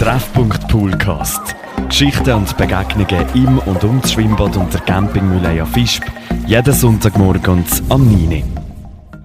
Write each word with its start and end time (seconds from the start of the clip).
Treffpunkt 0.00 0.66
Poolcast. 0.68 1.54
Geschichten 1.86 2.32
und 2.32 2.56
Begegnungen 2.56 3.26
im 3.34 3.58
und 3.58 3.84
um 3.84 4.00
das 4.00 4.14
Schwimmbad 4.14 4.56
und 4.56 4.72
der 4.72 4.80
Campingmühle 4.80 5.66
Fischb. 5.66 6.02
Jeden 6.46 6.72
Sonntagmorgen 6.72 7.62
am 7.90 8.06
9. 8.06 8.42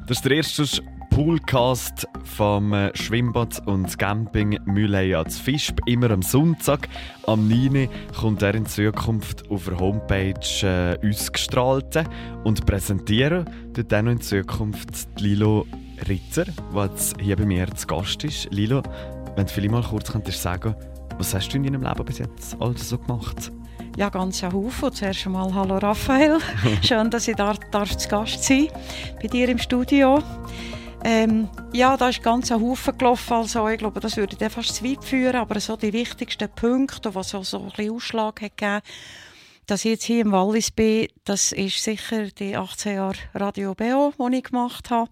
Das 0.06 0.18
ist 0.18 0.26
der 0.26 0.34
erste 0.34 0.66
Poolcast 1.12 2.06
vom 2.26 2.74
äh, 2.74 2.92
Schwimmbad 2.94 3.66
und 3.66 3.98
Camping 3.98 4.60
Mühlei 4.66 5.16
als 5.16 5.40
Fischb. 5.40 5.80
Immer 5.86 6.12
am 6.12 6.22
Sonntag. 6.22 6.90
Am 7.26 7.48
9. 7.48 7.88
kommt 8.20 8.42
er 8.42 8.54
in 8.54 8.66
Zukunft 8.66 9.50
auf 9.50 9.70
der 9.70 9.80
Homepage 9.80 10.34
äh, 10.62 10.98
ausgestrahlt 11.10 12.04
und 12.44 12.66
präsentieren 12.66 13.46
dort 13.72 13.94
dann 13.94 14.08
in 14.08 14.20
Zukunft 14.20 15.22
Lilo 15.22 15.66
Ritter, 16.10 16.46
der 16.74 16.90
hier 17.22 17.38
bei 17.38 17.46
mir 17.46 17.74
zu 17.74 17.88
Gast 17.88 18.24
ist. 18.26 18.52
Lilo, 18.52 18.84
wenn 19.36 19.46
du 19.46 19.52
vielleicht 19.52 19.72
mal 19.72 19.84
kurz 19.84 20.12
könntest 20.12 20.42
sagen, 20.42 20.76
was 21.18 21.34
hast 21.34 21.50
du 21.50 21.58
in 21.58 21.64
deinem 21.64 21.84
Leben 21.84 22.06
bis 22.06 22.20
jetzt 22.20 22.56
alles 22.60 22.90
so 22.90 22.98
gemacht? 22.98 23.52
Ja, 23.98 24.10
ganz 24.10 24.44
ein 24.44 24.52
Haufen. 24.52 24.92
Zuerst 24.92 25.26
einmal 25.26 25.54
Hallo 25.54 25.78
Raphael. 25.78 26.40
Schön, 26.82 27.10
dass 27.10 27.28
ich 27.28 27.36
da 27.36 27.54
darf 27.72 27.96
zu 27.96 28.10
Gast 28.10 28.44
sein 28.44 28.68
bei 29.22 29.28
dir 29.28 29.48
im 29.48 29.58
Studio. 29.58 30.22
Ähm, 31.04 31.48
ja, 31.72 31.96
da 31.96 32.10
ist 32.10 32.24
ganz 32.24 32.52
ein 32.52 32.62
Haufen 32.62 32.98
gelaufen. 32.98 33.34
Also, 33.34 33.68
ich 33.70 33.78
glaube, 33.78 34.00
das 34.00 34.18
würde 34.18 34.50
fast 34.50 34.76
zu 34.76 34.84
weit 34.84 35.04
führen. 35.04 35.36
Aber 35.36 35.60
so 35.60 35.78
die 35.78 35.94
wichtigsten 35.94 36.50
Punkte, 36.50 37.10
die 37.10 37.24
so, 37.24 37.44
so 37.44 37.60
ein 37.60 37.70
bisschen 37.70 37.94
Ausschlag 37.94 38.42
hat 38.42 38.58
gegeben 38.58 38.82
dass 39.68 39.84
ich 39.84 39.92
jetzt 39.92 40.04
hier 40.04 40.22
im 40.22 40.32
Wallis 40.32 40.70
bin, 40.70 41.08
das 41.24 41.52
ist 41.52 41.82
sicher 41.82 42.28
die 42.28 42.56
18 42.56 42.96
Jahre 42.98 43.16
Radio 43.34 43.74
BO, 43.74 44.14
die 44.30 44.38
ich 44.38 44.44
gemacht 44.44 44.92
habe 44.92 45.10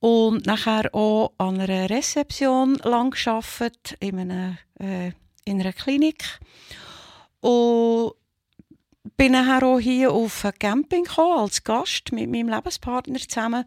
und 0.00 0.46
nachher 0.46 0.94
auch 0.94 1.32
an 1.38 1.60
einer 1.60 1.90
Rezeption 1.90 2.74
lang 2.84 3.10
gearbeitet, 3.10 3.96
in 4.00 4.18
einer, 4.18 4.58
äh, 4.78 5.12
in 5.44 5.60
einer 5.60 5.72
Klinik. 5.72 6.38
Und 7.40 8.12
bin 9.16 9.32
nachher 9.32 9.66
auch 9.66 9.80
hier 9.80 10.12
auf 10.12 10.44
ein 10.44 10.52
Camping 10.58 11.04
gekommen, 11.04 11.38
als 11.38 11.64
Gast 11.64 12.12
mit 12.12 12.30
meinem 12.30 12.48
Lebenspartner 12.48 13.18
zusammen, 13.18 13.64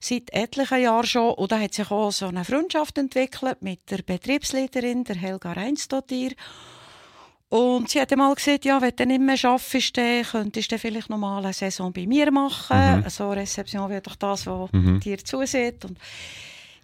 seit 0.00 0.32
etlichen 0.32 0.82
Jahren 0.82 1.06
schon. 1.06 1.34
Und 1.34 1.52
da 1.52 1.60
hat 1.60 1.74
sich 1.74 1.90
auch 1.90 2.10
so 2.10 2.26
eine 2.26 2.44
Freundschaft 2.44 2.98
entwickelt 2.98 3.62
mit 3.62 3.90
der 3.90 3.98
Betriebsleiterin, 3.98 5.04
der 5.04 5.16
Helga 5.16 5.52
Reinsdottir. 5.52 6.32
Und 7.50 7.90
sie 7.90 8.00
hat 8.00 8.16
mal 8.16 8.32
gesagt, 8.32 8.64
ja, 8.64 8.80
wenn 8.80 8.94
du 8.94 9.06
nicht 9.06 9.20
mehr 9.20 9.50
arbeitest, 9.50 9.96
dann 9.96 10.22
könntest 10.22 10.70
du 10.70 10.78
vielleicht 10.78 11.10
noch 11.10 11.18
mal 11.18 11.44
eine 11.44 11.52
Saison 11.52 11.92
bei 11.92 12.06
mir 12.06 12.30
machen. 12.30 12.98
Mhm. 12.98 13.04
Also 13.04 13.30
Rezeption 13.32 13.90
wäre 13.90 14.02
doch 14.02 14.14
das, 14.14 14.46
was 14.46 14.72
mhm. 14.72 15.00
dir 15.00 15.18
zusieht. 15.18 15.84
Und 15.84 15.98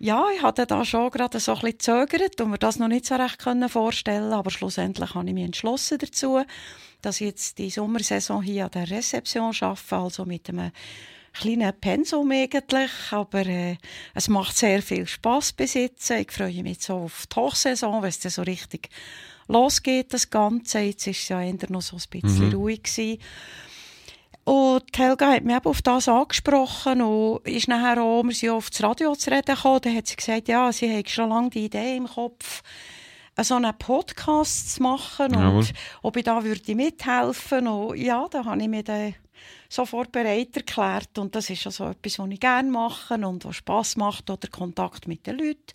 ja, 0.00 0.24
ich 0.34 0.42
hatte 0.42 0.66
da 0.66 0.84
schon 0.84 1.10
gerade 1.10 1.38
so 1.38 1.54
ein 1.54 1.60
bisschen 1.60 2.06
gezögert 2.06 2.40
und 2.40 2.50
mir 2.50 2.58
das 2.58 2.80
noch 2.80 2.88
nicht 2.88 3.06
so 3.06 3.14
recht 3.14 3.40
vorstellen 3.68 4.32
aber 4.32 4.50
schlussendlich 4.50 5.14
habe 5.14 5.26
ich 5.28 5.34
mich 5.34 5.44
entschlossen 5.44 5.98
dazu, 5.98 6.42
dass 7.00 7.20
ich 7.20 7.28
jetzt 7.28 7.58
die 7.58 7.70
Sommersaison 7.70 8.42
hier 8.42 8.66
an 8.66 8.72
der 8.72 8.90
Rezeption 8.90 9.54
arbeite, 9.58 9.96
also 9.96 10.24
mit 10.26 10.48
einem 10.50 10.72
kleinen 11.32 11.72
Pensum 11.80 12.30
eigentlich, 12.30 12.90
aber 13.10 13.46
äh, 13.46 13.76
es 14.14 14.28
macht 14.28 14.56
sehr 14.56 14.82
viel 14.82 15.06
Spaß 15.06 15.52
besitzen. 15.52 16.18
Ich 16.18 16.32
freue 16.32 16.62
mich 16.62 16.82
so 16.82 16.96
auf 16.96 17.26
die 17.26 17.36
Hochsaison, 17.36 18.02
wenn 18.02 18.08
es 18.10 18.20
so 18.20 18.42
richtig 18.42 18.90
losgeht, 19.48 20.12
das 20.12 20.30
Ganze. 20.30 20.80
Jetzt 20.80 21.06
war 21.06 21.10
es 21.12 21.28
ja 21.28 21.42
eher 21.42 21.70
noch 21.70 21.82
so 21.82 21.96
ein 21.96 22.20
bisschen 22.20 22.48
mhm. 22.48 22.54
ruhig. 22.54 22.82
Gewesen. 22.82 23.18
Und 24.44 24.84
Helga 24.96 25.32
hat 25.32 25.42
mich 25.42 25.56
eben 25.56 25.66
auf 25.66 25.82
das 25.82 26.08
angesprochen 26.08 27.02
und 27.02 27.48
ist 27.48 27.66
nachher 27.66 28.00
auch, 28.00 28.22
wir 28.22 28.32
sind 28.32 28.50
auf 28.50 28.70
das 28.70 28.80
Radio 28.80 29.16
zu 29.16 29.30
reden 29.30 29.56
gekommen, 29.56 29.80
dann 29.82 29.96
hat 29.96 30.06
sie 30.06 30.14
gesagt, 30.14 30.46
ja, 30.46 30.70
sie 30.70 30.96
hat 30.96 31.10
schon 31.10 31.30
lange 31.30 31.50
die 31.50 31.64
Idee 31.64 31.96
im 31.96 32.06
Kopf, 32.06 32.62
so 33.42 33.56
einen 33.56 33.76
Podcast 33.76 34.76
zu 34.76 34.84
machen 34.84 35.32
Jawohl. 35.32 35.56
und 35.58 35.72
ob 36.02 36.16
ich 36.16 36.22
da 36.22 36.44
würde 36.44 36.74
mithelfen 36.76 37.66
und 37.66 37.96
ja, 37.98 38.28
da 38.30 38.44
habe 38.44 38.62
ich 38.62 38.68
mich 38.68 38.84
dann 38.84 39.16
sofort 39.68 40.12
bereit 40.12 40.56
erklärt 40.56 41.18
und 41.18 41.34
das 41.34 41.50
ist 41.50 41.66
also 41.66 41.88
etwas, 41.88 42.20
was 42.20 42.30
ich 42.30 42.38
gerne 42.38 42.70
mache 42.70 43.14
und 43.14 43.44
was 43.44 43.56
Spass 43.56 43.96
macht 43.96 44.30
oder 44.30 44.46
Kontakt 44.46 45.08
mit 45.08 45.26
den 45.26 45.38
Leuten 45.38 45.74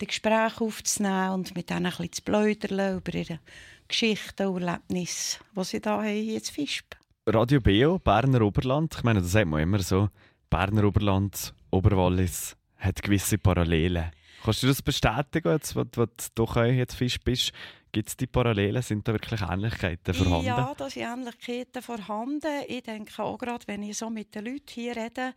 die 0.00 0.06
Gespräche 0.06 0.60
aufzunehmen 0.60 1.30
und 1.30 1.54
mit 1.54 1.70
ihnen 1.70 1.86
ein 1.86 1.90
bisschen 1.90 2.12
zu 2.12 2.22
plaudern 2.22 2.98
über 2.98 3.14
ihre 3.14 3.40
Geschichten 3.88 4.46
und 4.46 4.62
Erlebnisse, 4.62 5.38
die 5.56 5.64
sie 5.64 5.80
da 5.80 5.98
haben, 5.98 6.08
hier 6.08 6.42
zu 6.42 6.52
Fischb. 6.52 6.94
Radio 7.26 7.60
Beo, 7.60 7.98
Berner 7.98 8.42
Oberland, 8.42 8.94
ich 8.96 9.02
meine, 9.02 9.20
das 9.20 9.32
sagt 9.32 9.48
man 9.48 9.60
immer 9.60 9.80
so, 9.80 10.08
Berner 10.50 10.84
Oberland, 10.84 11.52
Oberwallis 11.70 12.56
hat 12.78 13.02
gewisse 13.02 13.38
Parallelen. 13.38 14.10
Kannst 14.42 14.62
du 14.62 14.68
das 14.68 14.82
bestätigen, 14.82 15.52
jetzt, 15.52 15.74
wo, 15.74 15.80
wo 15.80 16.06
du 16.06 16.12
doch 16.34 16.56
jetzt 16.56 16.94
Fisch 16.94 17.18
bist? 17.20 17.52
Gibt 17.90 18.08
es 18.08 18.16
die 18.16 18.26
Parallelen? 18.26 18.82
Sind 18.82 19.08
da 19.08 19.12
wirklich 19.12 19.40
Ähnlichkeiten 19.40 20.14
vorhanden? 20.14 20.46
Ja, 20.46 20.74
da 20.76 20.90
sind 20.90 21.02
Ähnlichkeiten 21.02 21.82
vorhanden. 21.82 22.62
Ich 22.68 22.82
denke 22.82 23.22
auch 23.22 23.38
gerade, 23.38 23.66
wenn 23.66 23.82
ich 23.82 23.96
so 23.96 24.10
mit 24.10 24.34
den 24.34 24.44
Leuten 24.44 24.68
hier 24.68 24.94
rede, 24.94 25.34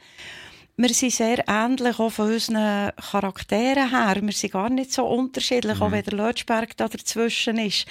wir 0.82 0.94
sind 0.94 1.12
sehr 1.12 1.48
ähnlich 1.48 2.00
auch 2.00 2.10
von 2.10 2.34
unseren 2.34 2.92
Charakteren 2.96 3.90
her. 3.90 4.18
Wir 4.22 4.34
sind 4.34 4.54
gar 4.54 4.70
nicht 4.70 4.92
so 4.92 5.06
unterschiedlich, 5.06 5.78
mhm. 5.78 5.84
auch 5.84 5.92
wenn 5.92 6.04
der 6.04 6.14
Lötschberg 6.14 6.76
da 6.76 6.88
dazwischen 6.88 7.60
ist. 7.60 7.86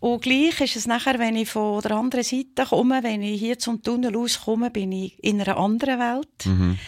Und 0.00 0.22
gleich 0.22 0.60
ist 0.60 0.76
es 0.76 0.86
nachher, 0.86 1.18
wenn 1.18 1.36
ich 1.36 1.50
von 1.50 1.80
der 1.82 1.92
anderen 1.92 2.24
Seite 2.24 2.66
komme, 2.68 3.02
wenn 3.02 3.22
ich 3.22 3.40
hier 3.40 3.58
zum 3.58 3.82
Tunnel 3.82 4.14
rauskomme, 4.14 4.70
bin 4.70 4.92
ich 4.92 5.22
in 5.22 5.40
einer 5.40 5.56
anderen 5.56 5.98
Welt. 5.98 6.46
Mhm. 6.46 6.78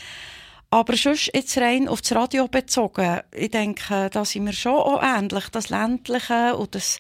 Aber 0.71 0.97
sonst 0.97 1.31
jetzt 1.34 1.59
rein 1.59 1.88
auf 1.88 2.00
das 2.00 2.15
Radio 2.15 2.48
bezogen, 2.48 3.21
ich 3.34 3.50
denke, 3.50 4.09
da 4.10 4.25
sind 4.25 4.47
wir 4.47 4.54
schon 4.54 4.72
auch 4.72 5.03
ähnlich. 5.03 5.48
Das 5.50 5.69
Ländliche 5.69 6.56
und 6.56 6.75
das 6.75 6.98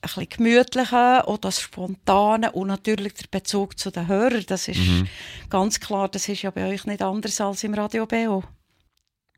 ein 0.00 0.08
bisschen 0.08 0.28
gemütliche 0.28 1.22
und 1.26 1.44
das 1.44 1.60
Spontane 1.60 2.52
und 2.52 2.68
natürlich 2.68 3.14
der 3.14 3.26
Bezug 3.30 3.78
zu 3.78 3.90
den 3.90 4.08
Hörern. 4.08 4.44
Das 4.46 4.68
ist 4.68 4.78
mhm. 4.78 5.08
ganz 5.50 5.80
klar, 5.80 6.08
das 6.08 6.28
ist 6.28 6.42
ja 6.42 6.50
bei 6.50 6.68
euch 6.68 6.84
nicht 6.86 7.02
anders 7.02 7.40
als 7.40 7.64
im 7.64 7.74
Radio 7.74 8.06
BO. 8.06 8.44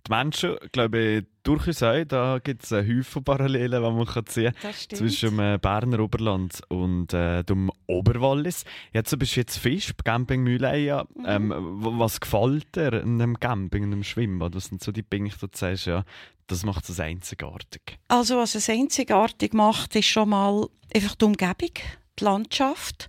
Die 0.06 0.12
Menschen, 0.12 0.56
glaube 0.72 0.98
ich, 0.98 1.26
durchaus 1.42 1.82
auch. 1.82 2.04
Da 2.04 2.38
gibt 2.42 2.64
es 2.64 2.70
Haufen 2.72 3.22
Parallelen, 3.22 3.82
die 3.82 3.90
man 3.90 4.06
kann 4.06 4.26
ziehen 4.26 4.54
kann 4.60 4.72
zwischen 4.72 5.36
dem 5.36 5.40
äh, 5.40 5.58
Berner 5.58 6.00
Oberland 6.00 6.60
und 6.68 7.12
äh, 7.12 7.44
dem 7.44 7.70
Oberwallis. 7.86 8.64
Jetzt 8.92 9.18
bist 9.18 9.36
du 9.36 9.40
jetzt 9.40 9.58
Fisch, 9.58 9.92
Camping 10.02 10.42
Mühleia. 10.42 11.06
Mhm. 11.14 11.24
Ähm, 11.26 11.54
was 11.98 12.20
gefällt 12.20 12.74
dir 12.76 12.94
in 12.94 13.20
einem 13.20 13.38
Camping, 13.38 13.84
in 13.84 13.92
einem 13.92 14.04
Schwimmbad? 14.04 14.54
Was 14.54 14.66
sind 14.66 14.82
so 14.82 14.90
die 14.90 15.02
Dinge, 15.02 15.28
die 15.30 15.38
du 15.38 15.48
sagst, 15.52 15.86
ja, 15.86 16.04
das 16.50 16.64
macht 16.64 16.88
es 16.88 16.98
einzigartig? 16.98 17.98
Also 18.08 18.38
was 18.38 18.54
es 18.56 18.68
einzigartig 18.68 19.54
macht, 19.54 19.94
ist 19.94 20.06
schon 20.06 20.30
mal 20.30 20.68
einfach 20.94 21.14
die 21.14 21.24
Umgebung, 21.24 21.74
die 22.18 22.24
Landschaft. 22.24 23.08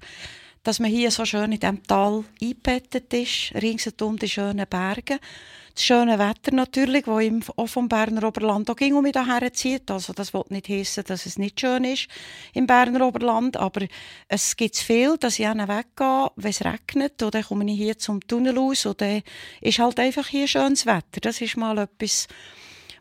Dass 0.64 0.80
man 0.80 0.92
hier 0.92 1.10
so 1.10 1.26
schön 1.26 1.52
in 1.52 1.60
diesem 1.60 1.82
Tal 1.82 2.24
eingebettet 2.40 3.12
ist, 3.16 3.52
ringsherum 3.56 4.20
die 4.20 4.30
schönen 4.30 4.68
Berge. 4.70 5.20
Das 5.74 5.84
schöne 5.84 6.20
Wetter 6.20 6.54
natürlich, 6.54 7.06
das 7.06 7.24
ihm 7.24 7.42
auch 7.56 7.66
vom 7.66 7.88
Berner 7.88 8.28
Oberland 8.28 8.70
auch 8.70 8.76
ging 8.76 8.94
und 8.94 9.02
mich 9.02 9.14
daher 9.14 9.52
zieht. 9.54 9.90
Also 9.90 10.14
das 10.14 10.36
will 10.36 10.44
nicht 10.50 10.70
heißen, 10.70 11.04
dass 11.06 11.26
es 11.26 11.40
nicht 11.40 11.60
schön 11.60 11.84
ist 11.84 12.10
im 12.54 12.68
Berner 12.68 13.08
Oberland, 13.08 13.58
aber 13.58 13.88
es 14.28 14.56
gibt 14.56 14.78
viel, 14.78 15.18
dass 15.18 15.40
ich 15.40 15.48
weggehe, 15.48 16.30
wenn 16.36 16.52
es 16.52 16.64
regnet 16.64 17.20
dann 17.20 17.44
komme 17.44 17.66
ich 17.66 17.78
hier 17.78 17.98
zum 17.98 18.20
Tunnel 18.28 18.60
aus 18.60 18.88
dann 18.98 19.24
ist 19.62 19.80
halt 19.80 20.00
einfach 20.00 20.28
hier 20.28 20.48
schönes 20.48 20.86
Wetter. 20.86 21.22
Das 21.22 21.42
ist 21.42 21.58
mal 21.58 21.80
etwas, 21.80 22.28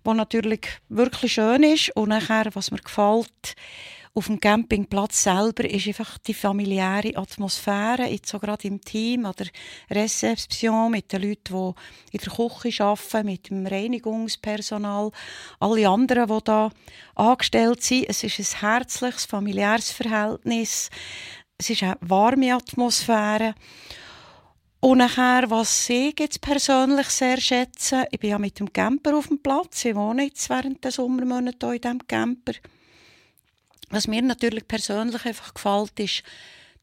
was 0.05 0.17
natürlich 0.17 0.67
wirklich 0.89 1.35
schön 1.35 1.63
ist. 1.63 1.95
Und 1.97 2.11
nachher, 2.11 2.51
was 2.55 2.71
mir 2.71 2.79
gefällt, 2.79 3.55
auf 4.13 4.27
dem 4.27 4.41
Campingplatz 4.41 5.23
selber 5.23 5.65
ist 5.65 5.87
einfach 5.87 6.19
die 6.19 6.35
familiäre 6.35 7.17
Atmosphäre, 7.17 8.09
jetzt 8.09 8.29
so 8.29 8.41
gerade 8.41 8.67
im 8.67 8.81
Team 8.81 9.25
oder 9.25 9.45
Rezeption 9.89 10.91
mit 10.91 11.13
den 11.13 11.23
Leuten, 11.23 11.75
die 12.13 12.17
in 12.17 12.21
der 12.25 12.49
Küche 12.49 12.85
arbeiten, 12.85 13.27
mit 13.27 13.51
dem 13.51 13.67
Reinigungspersonal, 13.67 15.13
alle 15.61 15.89
anderen, 15.89 16.27
die 16.27 16.45
da 16.45 16.71
angestellt 17.15 17.85
sind. 17.85 18.09
Es 18.09 18.25
ist 18.25 18.41
ein 18.41 18.61
herzliches, 18.61 19.27
familiäres 19.27 19.93
Verhältnis. 19.93 20.91
Es 21.57 21.71
ist 21.71 21.85
eine 21.85 21.97
warme 22.01 22.55
Atmosphäre. 22.55 23.55
Und 24.81 24.99
nachher, 24.99 25.51
was 25.51 25.91
ich 25.91 26.19
jetzt 26.19 26.41
persönlich 26.41 27.09
sehr 27.09 27.39
schätze, 27.39 28.07
ich 28.11 28.19
bin 28.19 28.31
ja 28.31 28.39
mit 28.39 28.59
dem 28.59 28.73
Camper 28.73 29.15
auf 29.15 29.29
dem 29.29 29.43
Platz. 29.43 29.85
Ich 29.85 29.95
wohne 29.95 30.25
jetzt 30.25 30.49
während 30.49 30.83
der 30.83 30.91
Sommermonate 30.91 31.67
hier 31.67 31.75
in 31.75 31.81
diesem 31.83 32.07
Camper. 32.07 32.53
Was 33.91 34.09
mir 34.09 34.23
natürlich 34.23 34.67
persönlich 34.67 35.23
einfach 35.27 35.53
gefällt, 35.53 36.01
ist 36.01 36.23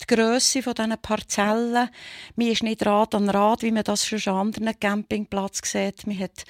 die 0.02 0.16
Grösse 0.16 0.62
dieser 0.62 0.98
Parzellen. 0.98 1.90
Mir 2.36 2.52
ist 2.52 2.62
nicht 2.62 2.86
Rad 2.86 3.16
an 3.16 3.32
Rad, 3.32 3.64
wie 3.64 3.72
man 3.72 3.84
das 3.84 4.06
schon 4.06 4.20
an 4.28 4.48
anderen 4.48 4.80
Campingplätzen 4.80 5.66
sieht. 5.66 6.06
Man 6.06 6.20
hat 6.20 6.44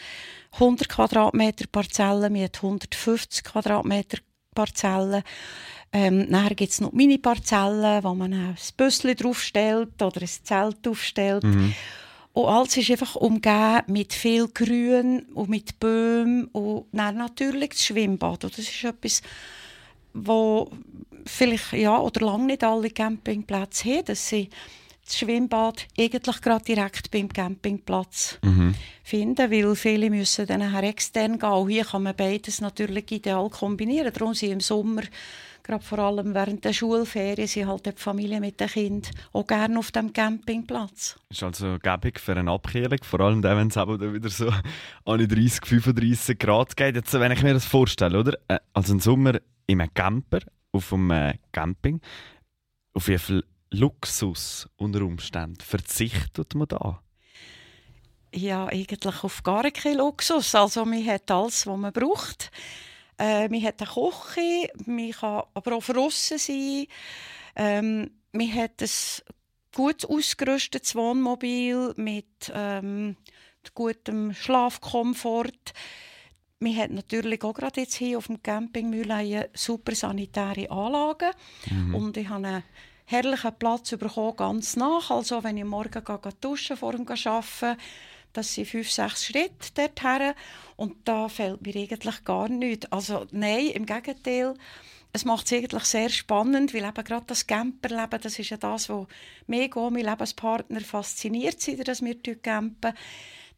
100 0.54 0.90
Quadratmeter 0.90 1.68
Parzellen, 1.72 2.34
man 2.34 2.44
hat 2.44 2.58
150 2.58 3.46
Quadratmeter 3.46 4.18
Parzellen. 4.54 5.24
Ähm, 5.94 6.30
nachher 6.30 6.56
gibt 6.56 6.72
es 6.72 6.82
noch 6.82 6.92
Mini-Parzellen, 6.92 8.04
wo 8.04 8.14
man 8.14 8.34
ein 8.34 8.58
Büsschen 8.76 9.16
draufstellt 9.16 10.02
oder 10.02 10.22
ein 10.22 10.28
Zelt 10.28 10.88
aufstellt. 10.88 11.44
Mhm. 11.44 11.74
Und 12.34 12.46
alles 12.46 12.78
ist 12.78 12.92
einfach 12.92 13.16
umgeben 13.16 13.82
mit 13.88 14.14
viel 14.14 14.48
Grün 14.48 15.22
und 15.34 15.50
mit 15.50 15.80
Bäumen 15.80 16.46
und 16.52 16.86
dann 16.92 17.18
natürlich 17.18 17.70
das 17.70 17.86
Schwimmbad. 17.86 18.44
Und 18.44 18.58
das 18.58 18.66
ist 18.66 18.84
etwas, 18.84 19.24
wo 20.14 20.70
vielleicht 21.26 21.74
ja 21.74 21.98
oder 21.98 22.26
lange 22.26 22.46
nicht 22.46 22.64
alle 22.64 22.92
Campingplätze 22.92 23.90
haben, 23.90 24.06
dass 24.06 24.30
sie 24.30 24.50
das 25.04 25.18
Schwimmbad 25.18 25.88
eigentlich 25.98 26.42
gerade 26.42 26.66
direkt 26.66 27.10
beim 27.12 27.30
Campingplatz 27.30 28.38
mhm. 28.44 28.76
finden, 29.04 29.52
weil 29.52 29.76
viele 29.76 30.10
müssen 30.10 30.46
dann 30.46 30.60
nachher 30.60 30.84
extern 30.84 31.40
gehen. 31.40 31.50
Auch 31.50 31.68
hier 31.68 31.86
kann 31.86 32.04
man 32.04 32.16
beides 32.16 32.62
natürlich 32.62 33.12
ideal 33.12 33.50
kombinieren. 33.50 34.14
Darum 34.14 34.34
sind 34.34 34.52
im 34.52 34.60
Sommer, 34.60 35.04
gerade 35.68 35.84
vor 35.84 36.00
allem 36.00 36.34
während 36.34 36.64
der 36.66 36.74
Schulferien, 36.74 37.48
sind 37.48 37.68
halt 37.68 37.86
die 37.86 37.92
Familie 37.96 38.40
mit 38.40 38.60
den 38.60 38.68
Kindern 38.68 39.12
auch 39.34 39.46
gerne 39.46 39.78
auf 39.78 39.92
dem 39.92 40.14
Campingplatz. 40.14 41.20
Das 41.30 41.38
ist 41.38 41.44
also 41.44 41.78
gäbig 41.80 42.20
für 42.20 42.36
eine 42.36 42.52
Abkühlung, 42.52 43.00
vor 43.04 43.20
allem 43.20 43.42
dann, 43.42 43.58
wenn 43.58 43.68
es 43.68 43.78
eben 43.78 44.14
wieder 44.14 44.30
so 44.30 44.50
an 45.06 45.28
30, 45.28 45.66
35 45.66 46.40
Grad 46.40 46.76
geht. 46.76 46.96
Jetzt, 46.96 47.14
wenn 47.14 47.32
ich 47.32 47.44
mir 47.44 47.54
das 47.54 47.66
vorstelle, 47.66 48.20
oder? 48.20 48.38
Äh, 48.48 48.60
also 48.74 48.94
im 48.94 49.00
Sommer 49.00 49.40
in 49.68 49.82
einem 49.82 49.94
Camper, 49.94 50.40
auf 50.72 50.94
einem 50.94 51.12
äh, 51.12 51.34
Camping, 51.52 52.02
auf 52.94 53.08
wie 53.08 53.18
viel 53.18 53.44
Luxus 53.70 54.70
unter 54.78 55.02
Umständen 55.02 55.60
verzichtet 55.60 56.56
man 56.56 56.70
da? 56.70 57.02
Ja, 58.34 58.68
eigentlich 58.68 59.24
auf 59.24 59.44
gar 59.44 59.70
keinen 59.72 59.98
Luxus. 59.98 60.56
Also 60.56 60.86
man 60.86 61.06
hat 61.06 61.30
alles, 61.30 61.68
was 61.68 61.78
man 61.78 61.92
braucht. 61.92 62.52
Äh, 63.18 63.50
man 63.50 63.64
hat 63.64 63.82
eine 63.82 63.90
Küche, 63.90 64.72
man 64.86 65.12
kann 65.12 65.44
aber 65.54 65.76
auch 65.76 65.84
draussen 65.84 66.38
sein. 66.38 66.86
Ähm, 67.56 68.12
man 68.32 68.54
hat 68.54 68.82
ein 68.82 68.90
gut 69.76 70.06
ausgerüstetes 70.06 70.96
Wohnmobil 70.96 71.94
mit 71.98 72.52
ähm, 72.54 73.16
gutem 73.74 74.34
Schlafkomfort. 74.34 75.74
Man 76.60 76.76
hat 76.76 76.92
natürlich 76.92 77.44
auch 77.44 77.54
gerade 77.54 77.82
jetzt 77.82 77.96
hier 77.96 78.18
auf 78.18 78.28
dem 78.28 78.42
Campingmühle 78.42 79.50
super 79.54 79.94
sanitäre 79.94 80.72
Anlagen. 80.72 81.32
Mhm. 81.70 81.96
Und 81.96 82.18
ich 82.18 82.30
habe 82.30 82.48
eine 82.48 82.64
herrlichen 83.06 83.58
Platz 83.58 83.92
bekommen, 83.92 84.36
ganz 84.36 84.76
nach. 84.76 85.12
Also 85.12 85.44
wenn 85.44 85.58
ich 85.58 85.66
morgen 85.66 86.04
gehe, 86.04 86.20
gehe 86.20 86.34
duschen 86.42 86.78
vor 86.78 86.94
dem 86.94 87.08
Arbeiten, 87.08 87.78
das 88.38 88.54
sind 88.54 88.68
fünf, 88.68 88.92
sechs 88.92 89.26
Schritte 89.26 89.72
dorthin. 89.74 90.34
Und 90.76 90.96
da 91.06 91.28
fehlt 91.28 91.66
mir 91.66 91.76
eigentlich 91.76 92.24
gar 92.24 92.48
nichts. 92.50 92.92
Also 92.92 93.26
nein, 93.32 93.68
im 93.68 93.86
Gegenteil. 93.86 94.54
Es 95.14 95.26
macht 95.26 95.48
es 95.48 95.54
eigentlich 95.54 95.86
sehr 95.86 96.10
spannend, 96.10 96.74
weil 96.74 96.84
eben 96.84 97.04
gerade 97.04 97.26
das 97.26 97.48
Camperleben, 97.48 98.22
das 98.22 98.38
ist 98.38 98.50
ja 98.50 98.58
das, 98.58 98.90
was 98.90 99.08
mich 99.48 99.76
und 99.76 99.94
mein 99.94 100.06
Lebenspartner 100.06 100.82
fasziniert, 100.82 101.60
seit 101.60 101.88
dass 101.88 102.04
wir 102.04 102.16
campen 102.42 102.94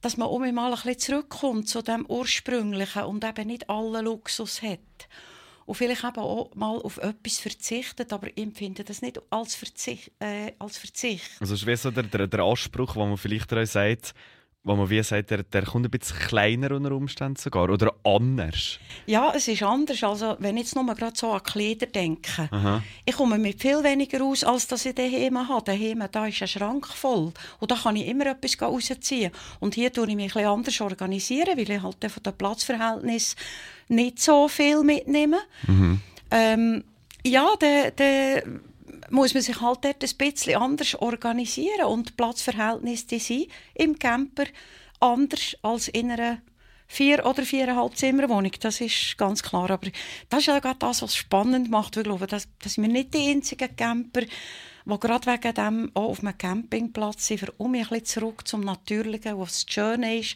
dass 0.02 0.16
man 0.16 0.30
um 0.30 0.50
mal 0.54 0.72
ein 0.72 0.76
bisschen 0.76 1.00
zurückkommt 1.00 1.68
zu 1.68 1.82
dem 1.82 2.06
Ursprünglichen 2.06 3.04
und 3.04 3.26
eben 3.26 3.48
nicht 3.48 3.70
allen 3.70 4.06
Luxus 4.06 4.62
hat 4.62 4.80
und 5.70 5.76
vielleicht 5.76 6.04
eben 6.04 6.18
auch 6.18 6.50
mal 6.56 6.82
auf 6.82 6.98
etwas 6.98 7.38
verzichtet, 7.38 8.12
aber 8.12 8.28
ich 8.28 8.40
empfinde 8.40 8.84
das 8.84 9.04
nicht 9.04 9.22
als 9.30 9.54
Verzicht. 9.54 10.12
Äh, 10.20 10.54
als 10.58 10.80
Verzicht. 10.80 11.30
Also 11.40 11.54
ist 11.54 11.68
wie 11.68 11.76
so 11.76 11.92
der, 11.92 12.04
der, 12.04 12.26
der 12.26 12.40
Anspruch, 12.40 12.96
wo 12.96 13.06
man 13.06 13.18
vielleicht 13.18 13.52
sagt, 13.68 14.16
wo 14.64 14.76
man 14.76 14.90
wie 14.90 15.02
sagt, 15.02 15.32
der, 15.32 15.44
der 15.44 15.64
kommt 15.64 15.86
ein 15.86 15.92
bisschen 15.92 16.20
kleiner 16.20 16.72
unter 16.72 16.92
Umständen 16.92 17.38
sogar 17.38 17.70
oder 17.70 17.94
anders? 18.04 18.78
Ja, 19.06 19.32
es 19.34 19.48
ist 19.48 19.64
anders. 19.64 20.04
Also, 20.04 20.36
wenn 20.40 20.58
ich 20.58 20.64
jetzt 20.64 20.76
nur 20.76 20.86
gerade 20.96 21.16
so 21.16 21.32
an 21.32 21.42
Kleider 21.42 21.86
denke, 21.86 22.50
Aha. 22.52 22.84
ich 23.06 23.16
komme 23.16 23.38
mit 23.38 23.62
viel 23.62 23.82
weniger 23.84 24.24
aus, 24.24 24.44
als 24.44 24.68
dass 24.68 24.86
ich 24.86 24.96
daheim 24.96 25.48
habe. 25.48 25.64
Daheim, 25.64 26.04
da 26.12 26.28
ist 26.28 26.42
ein 26.42 26.48
Schrank 26.48 26.88
voll 26.88 27.32
und 27.60 27.72
da 27.72 27.76
kann 27.76 27.96
ich 27.96 28.08
immer 28.08 28.28
etwas 28.28 28.62
rausziehen. 28.62 29.32
Und 29.60 29.76
hier 29.76 29.94
tue 29.94 30.10
ich 30.10 30.16
mich 30.16 30.26
ein 30.26 30.34
bisschen 30.34 30.50
anders 30.50 30.82
organisieren, 30.82 31.58
weil 31.58 31.70
ich 31.70 31.82
halt 31.82 32.12
von 32.12 32.24
den 32.24 32.34
Platzverhältnissen 32.34 33.38
nicht 33.88 34.20
so 34.20 34.48
viel 34.50 34.84
mitnehme. 34.84 35.40
Mhm. 35.68 36.02
Ähm, 36.32 36.84
ja, 37.26 37.48
der, 37.60 37.92
der 37.92 38.44
muss 39.12 39.34
man 39.34 39.44
sich 39.44 39.60
halt 39.62 39.84
dort 39.84 40.04
ein 40.04 40.18
bisschen 40.18 40.62
anders 40.62 40.96
organisieren 40.96 41.86
und 41.86 42.10
die 42.10 42.14
Platzverhältnisse 42.14 43.08
die 43.08 43.20
sind 43.20 43.48
im 43.76 43.98
Camper 43.98 44.46
anders 45.00 45.56
als 45.62 45.88
in 45.88 46.12
einer 46.12 46.40
vier 46.90 47.26
oder 47.26 47.44
viereinhalb 47.44 47.96
Zimmerwohnung. 47.96 48.52
Das 48.60 48.82
ist 48.82 49.18
ganz 49.18 49.44
klar. 49.44 49.70
Aber 49.70 49.90
das 50.28 50.40
ist 50.40 50.48
ja 50.48 50.60
gerade 50.60 50.80
das, 50.80 51.02
was 51.02 51.16
spannend 51.16 51.70
macht. 51.70 51.96
Ich 51.96 52.04
glaube, 52.04 52.28
dass, 52.28 52.48
dass 52.60 52.78
wir 52.78 52.88
nicht 52.88 53.14
die 53.14 53.30
einzigen 53.30 53.76
Camper, 53.76 54.22
die 54.22 55.00
gerade 55.00 55.32
wegen 55.32 55.54
dem 55.54 55.92
auch 55.94 56.10
auf 56.10 56.22
einem 56.22 56.38
Campingplatz 56.38 57.28
sind, 57.28 57.40
für 57.40 57.52
um 57.58 57.76
ein 57.76 57.82
bisschen 57.82 58.06
zurück 58.06 58.48
zum 58.48 58.62
Natürlichen, 58.62 59.38
was 59.40 59.66
das 59.66 59.74
Schöne 59.74 60.18
ist. 60.18 60.36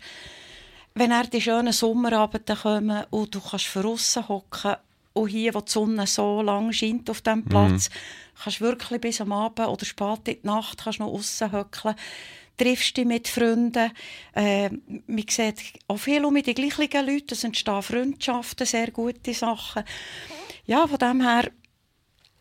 Wenn 0.94 1.12
er 1.12 1.24
die 1.24 1.42
schönen 1.42 1.74
Sommerabende 1.74 2.56
kommen 2.56 3.04
und 3.10 3.34
du 3.34 3.42
kannst 3.42 3.76
draussen 3.76 4.28
hocken 4.28 4.76
und 5.14 5.28
hier, 5.28 5.54
wo 5.54 5.62
die 5.62 5.72
Sonne 5.72 6.08
so 6.08 6.42
lang 6.42 6.72
scheint 6.74 7.10
auf 7.10 7.22
diesem 7.22 7.46
Platz, 7.46 7.90
mhm. 7.90 8.44
kannst 8.44 8.60
du 8.60 8.66
wirklich 8.66 9.02
bis 9.02 9.22
am 9.22 9.32
Abend 9.32 9.68
oder 9.68 9.86
spät 9.86 10.28
in 10.28 10.42
die 10.42 10.48
Nacht 10.48 10.84
kannst 10.84 11.00
noch 11.00 11.12
draussen 11.12 11.52
hocken 11.52 11.96
triffst 12.56 12.98
dich 12.98 13.06
mit 13.06 13.28
Freunden. 13.28 13.92
Äh, 14.36 14.70
man 15.08 15.26
sieht 15.28 15.60
auch 15.88 15.98
viel 15.98 16.24
um 16.24 16.36
die 16.36 16.54
gleichen 16.54 17.08
Leute. 17.08 17.34
Es 17.34 17.44
entstehen 17.44 17.82
Freundschaften, 17.82 18.68
sehr 18.68 18.92
gute 18.92 19.34
Sachen. 19.34 19.84
Ja, 20.66 20.88
von 20.88 21.00
dem 21.00 21.22
her 21.22 21.50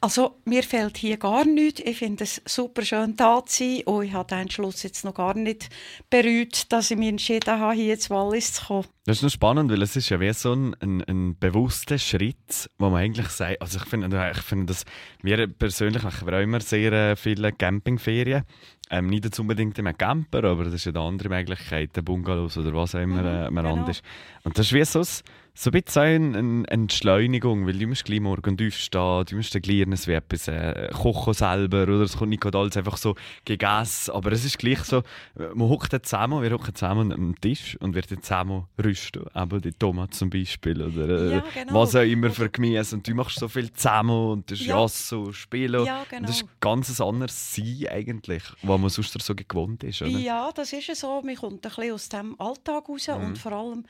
also, 0.03 0.35
mir 0.45 0.65
fehlt 0.65 0.97
hier 0.97 1.17
gar 1.17 1.45
nichts. 1.45 1.81
Ich 1.85 1.99
finde 1.99 2.25
es 2.25 2.43
super 2.45 2.83
schön, 2.83 3.15
da 3.17 3.41
zu 3.47 3.63
sein. 3.63 3.83
Und 3.85 4.05
ich 4.05 4.13
habe 4.13 4.29
den 4.29 4.41
Entschluss 4.41 4.83
jetzt 4.83 5.05
noch 5.05 5.15
gar 5.15 5.37
nicht 5.37 5.69
bereut, 6.11 6.65
dass 6.71 6.91
ich 6.91 6.99
mich 6.99 7.09
entschieden 7.09 7.61
habe, 7.61 7.75
hier 7.75 7.95
ins 7.95 8.11
Wallis 8.11 8.55
zu 8.55 8.65
kommen. 8.67 8.89
Das 9.05 9.19
ist 9.19 9.23
noch 9.23 9.31
spannend, 9.31 9.71
weil 9.71 9.81
es 9.81 9.95
ist 9.95 10.09
ja 10.09 10.19
wie 10.19 10.33
so 10.33 10.53
ein, 10.55 10.75
ein, 10.81 11.05
ein 11.05 11.39
bewusster 11.39 11.99
Schritt, 11.99 12.69
wo 12.79 12.91
man 12.91 13.01
eigentlich 13.05 13.29
sagt, 13.29 13.63
also 13.63 13.79
ich 13.79 13.85
finde, 13.85 14.33
ich 14.35 14.43
finde 14.43 14.67
das, 14.67 14.85
wir 15.23 15.47
persönlich 15.47 16.03
wir 16.03 16.37
auch 16.37 16.43
immer 16.43 16.61
sehr 16.61 16.93
äh, 16.93 17.17
viele 17.17 17.53
Campingferien. 17.53 18.43
Ähm, 18.91 19.07
nicht 19.07 19.25
jetzt 19.25 19.39
unbedingt 19.39 19.79
in 19.79 19.87
einem 19.87 19.97
Camper, 19.97 20.43
aber 20.43 20.65
das 20.65 20.75
ist 20.75 20.85
ja 20.85 20.93
eine 20.93 21.01
andere 21.01 21.29
Möglichkeit, 21.29 21.91
Bungalows 22.05 22.59
oder 22.59 22.75
was 22.75 22.97
auch 22.97 23.01
immer 23.01 23.23
mhm, 23.23 23.29
äh, 23.29 23.51
man 23.51 23.65
genau. 23.65 23.89
ist. 23.89 24.03
Und 24.43 24.59
das 24.59 24.67
ist 24.67 24.73
wie 24.73 24.85
so 24.85 24.99
ein 24.99 25.07
so 25.55 25.71
ein 25.71 25.83
bisschen 25.83 26.35
eine 26.35 26.69
Entschleunigung, 26.69 27.67
weil 27.67 27.79
du 27.79 27.87
musst 27.87 28.07
gleich 28.07 28.21
morgen 28.21 28.57
aufstehen, 28.59 29.25
du 29.27 29.37
musst 29.37 29.55
dann 29.55 29.61
gleich 29.61 29.87
wie 30.07 30.13
etwas 30.13 30.49
äh, 30.49 30.89
kochen 30.93 31.35
selber, 31.35 31.83
oder 31.83 32.01
es 32.01 32.17
kommt 32.17 32.31
nicht 32.31 32.55
alles 32.55 32.77
einfach 32.77 32.97
so 32.97 33.15
gegessen, 33.45 34.13
aber 34.13 34.33
es 34.33 34.47
ist 34.47 34.59
gleich 34.59 34.83
so, 34.85 35.03
man 35.35 35.69
hockt 35.69 35.93
zusammen, 36.07 36.43
wir 36.43 36.53
hocken 36.53 36.75
zusammen 36.75 37.13
am 37.13 37.39
Tisch 37.39 37.77
und 37.81 37.95
wir 37.95 38.03
zusammen 38.03 38.65
rüsten, 38.83 39.27
eben 39.35 39.61
die 39.61 39.73
Tomaten 39.73 40.13
zum 40.13 40.31
Beispiel, 40.31 40.81
oder 40.81 41.09
äh, 41.09 41.33
ja, 41.33 41.45
genau. 41.53 41.75
was 41.75 41.95
auch 41.97 42.01
immer 42.01 42.31
für 42.31 42.49
Gemüse 42.49 42.97
und 42.97 43.07
du 43.07 43.15
machst 43.15 43.39
so 43.39 43.49
viel 43.49 43.71
zusammen 43.73 44.31
und 44.31 44.51
das 44.51 44.59
ist 44.59 44.67
ja. 44.67 44.89
so 44.89 45.33
spielen 45.33 45.85
ja, 45.85 46.05
genau. 46.09 46.21
und 46.21 46.29
das 46.31 46.37
ist 46.37 46.61
ganz 46.61 46.99
ein 46.99 47.07
anderes 47.07 47.55
Sein 47.55 47.87
eigentlich, 47.91 48.43
was 48.63 48.81
man 48.81 48.89
sonst 48.89 49.21
so 49.21 49.35
gewohnt 49.35 49.85
ist, 49.85 50.01
oder? 50.01 50.11
Ja, 50.11 50.51
das 50.55 50.73
ist 50.73 50.97
so, 50.97 51.21
man 51.23 51.35
kommt 51.35 51.67
ein 51.67 51.71
bisschen 51.71 51.93
aus 51.93 52.09
dem 52.09 52.41
Alltag 52.41 52.89
raus 52.89 53.07
mhm. 53.09 53.27
und 53.27 53.39
vor 53.39 53.53
allem 53.53 53.85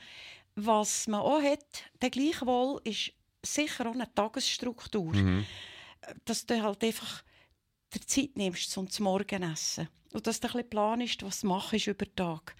was 0.55 1.07
man 1.07 1.21
auch 1.21 1.41
hat, 1.41 1.83
der 2.01 2.09
gleichwohl 2.09 2.81
ist 2.83 3.11
sicher 3.45 3.87
auch 3.87 3.93
eine 3.93 4.13
Tagesstruktur. 4.13 5.13
Mhm. 5.13 5.45
Dass 6.25 6.45
du 6.45 6.61
halt 6.61 6.83
einfach 6.83 7.23
der 7.93 8.01
Zeit 8.01 8.35
nimmst 8.35 8.71
zum 8.71 8.87
Morgenessen. 8.99 9.87
Und 10.13 10.27
dass 10.27 10.39
du 10.39 10.47
ein 10.47 10.53
bisschen 10.53 10.69
planst, 10.69 11.23
was 11.23 11.41
du 11.41 11.47
machst 11.47 11.87
über 11.87 12.05
den 12.05 12.15
Tag. 12.15 12.55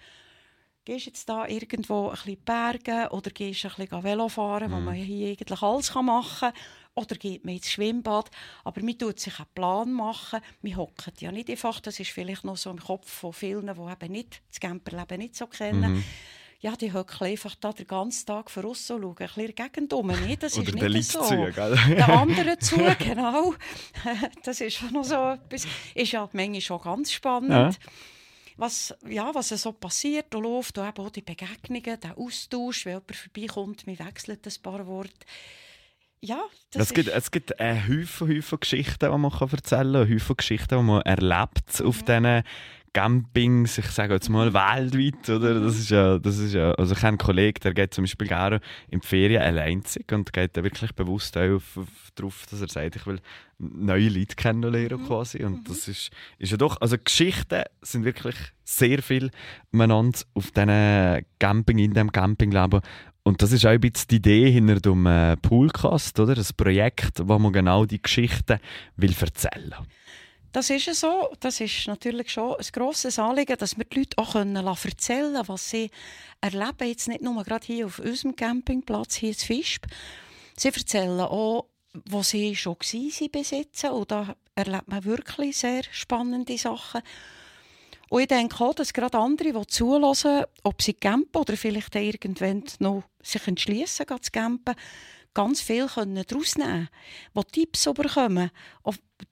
Gehst 0.84 1.06
jetzt 1.06 1.28
da 1.28 1.46
irgendwo 1.46 2.08
ein 2.08 2.14
bisschen 2.14 2.44
Bergen 2.44 3.06
oder 3.08 3.30
gehst 3.30 3.64
ein 3.64 3.72
bisschen 3.76 4.02
Velo 4.02 4.28
fahren, 4.28 4.70
mhm. 4.70 4.74
wo 4.74 4.80
man 4.80 4.94
hier 4.94 5.30
eigentlich 5.30 5.62
alles 5.62 5.94
machen 5.94 6.52
kann. 6.52 6.62
Oder 6.96 7.16
geht 7.16 7.44
man 7.44 7.54
ins 7.54 7.70
Schwimmbad. 7.70 8.30
Aber 8.64 8.82
man 8.82 8.98
tut 8.98 9.18
sich 9.18 9.38
einen 9.38 9.48
Plan 9.54 9.92
machen. 9.92 10.40
Man 10.62 10.76
hockt 10.76 11.20
ja 11.20 11.32
nicht 11.32 11.50
einfach. 11.50 11.80
Das 11.80 11.98
ist 11.98 12.10
vielleicht 12.10 12.44
noch 12.44 12.56
so 12.56 12.70
im 12.70 12.78
Kopf 12.78 13.10
von 13.10 13.32
vielen, 13.32 13.66
die 13.66 13.92
eben 13.92 14.12
nicht 14.12 14.42
das 14.50 14.60
Camperleben 14.60 15.18
nicht 15.18 15.36
so 15.36 15.46
kennen. 15.46 15.94
Mhm 15.94 16.04
ja, 16.64 16.74
die 16.76 16.94
hocken 16.94 17.26
einfach 17.26 17.54
da 17.56 17.74
den 17.74 17.86
ganzen 17.86 18.24
Tag 18.24 18.50
von 18.50 18.64
und 18.64 19.02
schauen 19.02 19.04
ein 19.04 19.14
bisschen 19.14 19.54
Gegend 19.54 19.92
um. 19.92 20.06
Nee, 20.06 20.36
das 20.40 20.56
ist 20.56 20.66
Oder 20.72 20.88
nicht 20.88 21.12
so. 21.12 21.22
Zu, 21.22 21.36
gell? 21.52 21.78
Der 21.90 22.08
andere 22.18 22.58
zu, 22.58 22.78
genau. 22.98 23.52
Das 24.44 24.62
ist 24.62 24.90
noch 24.90 25.04
so 25.04 25.32
etwas. 25.32 25.66
Ist 25.94 26.12
ja 26.12 26.26
manchmal 26.32 26.62
schon 26.62 26.80
ganz 26.80 27.12
spannend. 27.12 27.50
Ja. 27.50 27.70
Was, 28.56 28.94
ja, 29.06 29.30
was 29.34 29.48
so 29.48 29.72
passiert 29.72 30.34
und 30.34 30.44
läuft, 30.44 30.78
und 30.78 30.88
eben 30.88 31.04
auch 31.06 31.10
die 31.10 31.20
Begegnungen, 31.20 32.00
der 32.00 32.16
Austausch, 32.16 32.86
wenn 32.86 32.92
jemand 32.94 33.14
vorbeikommt, 33.14 33.86
wir 33.86 33.98
wechseln 33.98 34.38
ein 34.42 34.62
paar 34.62 34.86
Worte. 34.86 35.12
Ja, 36.22 36.40
das 36.70 36.84
es, 36.84 36.94
gibt, 36.94 37.10
es 37.10 37.30
gibt 37.30 37.60
einen 37.60 37.86
Haufen, 37.86 38.34
Haufen 38.34 38.60
Geschichten, 38.60 39.12
die 39.12 39.18
man 39.18 39.30
erzählen 39.30 39.92
kann, 39.92 40.14
Haufen 40.14 40.36
Geschichten, 40.38 40.78
die 40.78 40.82
man 40.82 41.02
erlebt 41.02 41.82
auf 41.82 42.08
ja. 42.08 42.20
diesen 42.20 42.42
Campings, 42.94 43.76
ich 43.76 43.86
sage 43.86 44.14
jetzt 44.14 44.28
mal 44.28 44.54
weltweit, 44.54 45.28
oder? 45.28 45.60
Das 45.60 45.76
ist 45.76 45.90
ja, 45.90 46.18
das 46.18 46.38
ist 46.38 46.54
ja, 46.54 46.70
also 46.72 46.94
ich 46.94 46.98
habe 47.00 47.08
einen 47.08 47.18
Kollegen, 47.18 47.58
der 47.62 47.74
geht 47.74 47.92
zum 47.92 48.04
Beispiel 48.04 48.28
gerne 48.28 48.60
in 48.88 49.00
die 49.00 49.06
Ferien 49.06 49.42
alleinzig 49.42 50.10
und 50.12 50.32
geht 50.32 50.56
da 50.56 50.62
wirklich 50.62 50.94
bewusst 50.94 51.36
auf, 51.36 51.76
auf, 51.76 51.88
darauf, 52.14 52.46
dass 52.48 52.60
er 52.60 52.68
sagt, 52.68 52.94
ich 52.94 53.06
will 53.06 53.18
neue 53.58 54.08
Leute 54.08 54.36
kennenlernen 54.36 55.02
mhm. 55.02 55.06
quasi 55.06 55.42
und 55.42 55.54
mhm. 55.54 55.64
das 55.66 55.88
ist, 55.88 56.10
ist 56.38 56.52
ja 56.52 56.56
doch, 56.56 56.80
also 56.80 56.96
Geschichten 56.96 57.64
sind 57.82 58.04
wirklich 58.04 58.36
sehr 58.62 59.02
viel 59.02 59.30
miteinander 59.72 60.20
auf 60.34 60.52
diesen 60.52 61.26
Camping, 61.40 61.78
in 61.78 61.94
diesem 61.94 62.12
Campingleben 62.12 62.80
Und 63.24 63.42
das 63.42 63.50
ist 63.50 63.66
auch 63.66 63.70
ein 63.70 63.80
bisschen 63.80 64.06
die 64.08 64.16
Idee 64.16 64.50
hinter 64.52 64.80
dem 64.80 65.04
äh, 65.06 65.36
Poolcast, 65.36 66.20
oder? 66.20 66.36
Ein 66.36 66.46
Projekt, 66.56 67.22
wo 67.24 67.40
man 67.40 67.52
genau 67.52 67.86
die 67.86 68.00
Geschichten 68.00 68.60
will 68.96 69.14
erzählen 69.20 69.72
will. 69.72 69.86
Das 70.54 70.70
ist 70.70 70.94
so. 70.94 71.32
Das 71.40 71.60
ist 71.60 71.88
natürlich 71.88 72.30
schon 72.30 72.54
ein 72.54 72.66
grosses 72.72 73.18
Anliegen, 73.18 73.56
dass 73.58 73.76
wir 73.76 73.86
die 73.86 73.98
Leute 73.98 74.18
auch 74.18 74.36
erzählen 74.36 75.32
können, 75.32 75.48
was 75.48 75.68
sie 75.68 75.90
erleben. 76.40 76.86
Jetzt 76.86 77.08
nicht 77.08 77.22
nur 77.22 77.42
gerade 77.42 77.66
hier 77.66 77.86
auf 77.86 77.98
unserem 77.98 78.36
Campingplatz, 78.36 79.16
hier 79.16 79.30
in 79.30 79.34
Fischb. 79.34 79.86
Sie 80.56 80.68
erzählen 80.68 81.18
auch, 81.22 81.66
wo 82.08 82.22
sie 82.22 82.54
schon 82.54 82.76
waren 82.80 83.30
besitzen. 83.32 83.90
Und 83.90 84.12
da 84.12 84.36
erlebt 84.54 84.86
man 84.86 85.04
wirklich 85.04 85.56
sehr 85.56 85.82
spannende 85.90 86.56
Sachen. 86.56 87.02
Und 88.10 88.20
ich 88.20 88.28
denke 88.28 88.62
auch, 88.62 88.74
dass 88.74 88.92
gerade 88.92 89.18
andere, 89.18 89.52
die 89.52 89.66
zulassen, 89.66 90.44
ob 90.62 90.82
sie 90.82 90.94
campen 90.94 91.40
oder 91.40 91.56
vielleicht 91.56 91.96
irgendwann 91.96 92.62
noch 92.78 93.02
sich 93.20 93.44
entschließen, 93.44 94.06
zu 94.06 94.30
campen, 94.30 94.76
ganz 95.34 95.60
viel 95.60 95.86
daraus 95.86 96.56
nehmen 96.56 96.88
können, 97.34 97.44
die 97.54 97.60
Tipps 97.60 97.84
bekommen. 97.84 98.50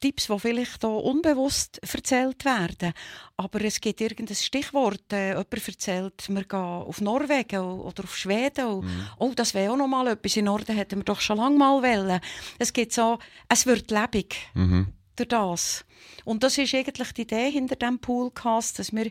Tipps, 0.00 0.26
die 0.26 0.38
vielleicht 0.38 0.84
auch 0.84 1.00
unbewusst 1.02 1.80
erzählt 1.82 2.44
werden. 2.44 2.92
Aber 3.36 3.60
es 3.62 3.80
gibt 3.80 4.00
irgendein 4.00 4.36
Stichwort. 4.36 5.12
Äh, 5.12 5.30
jemand 5.30 5.68
erzählt, 5.68 6.28
wir 6.28 6.44
gehen 6.44 6.58
auf 6.58 7.00
Norwegen 7.00 7.60
oder 7.60 8.04
auf 8.04 8.16
Schweden. 8.16 8.80
Mhm. 8.80 9.08
Oh, 9.18 9.32
das 9.34 9.54
wäre 9.54 9.72
auch 9.72 9.76
noch 9.76 9.88
mal 9.88 10.06
etwas. 10.08 10.36
In 10.36 10.46
Norden 10.46 10.76
hätten 10.76 11.00
wir 11.00 11.04
doch 11.04 11.20
schon 11.20 11.38
lange 11.38 11.58
mal 11.58 11.82
wollen. 11.82 12.20
Es 12.58 12.72
gibt 12.72 12.92
so, 12.92 13.18
es 13.48 13.66
wird 13.66 13.90
lebendig. 13.90 14.36
Mhm. 14.54 14.92
Durch 15.16 15.28
das. 15.28 15.84
Und 16.24 16.42
das 16.42 16.58
ist 16.58 16.74
eigentlich 16.74 17.12
die 17.12 17.22
Idee 17.22 17.50
hinter 17.50 17.76
dem 17.76 17.98
Poolcast, 17.98 18.78
dass 18.78 18.92
wir 18.92 19.10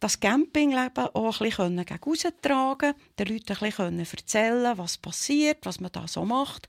das 0.00 0.20
Campingleben 0.20 1.06
auch 1.14 1.40
ein 1.40 1.48
bisschen 1.50 1.76
gegen 1.76 2.32
tragen 2.42 2.94
den 3.18 3.26
Leuten 3.28 3.56
ein 3.62 3.72
bisschen 3.98 4.18
erzählen 4.18 4.78
was 4.78 4.98
passiert, 4.98 5.58
was 5.64 5.80
man 5.80 5.92
da 5.92 6.06
so 6.06 6.24
macht. 6.24 6.68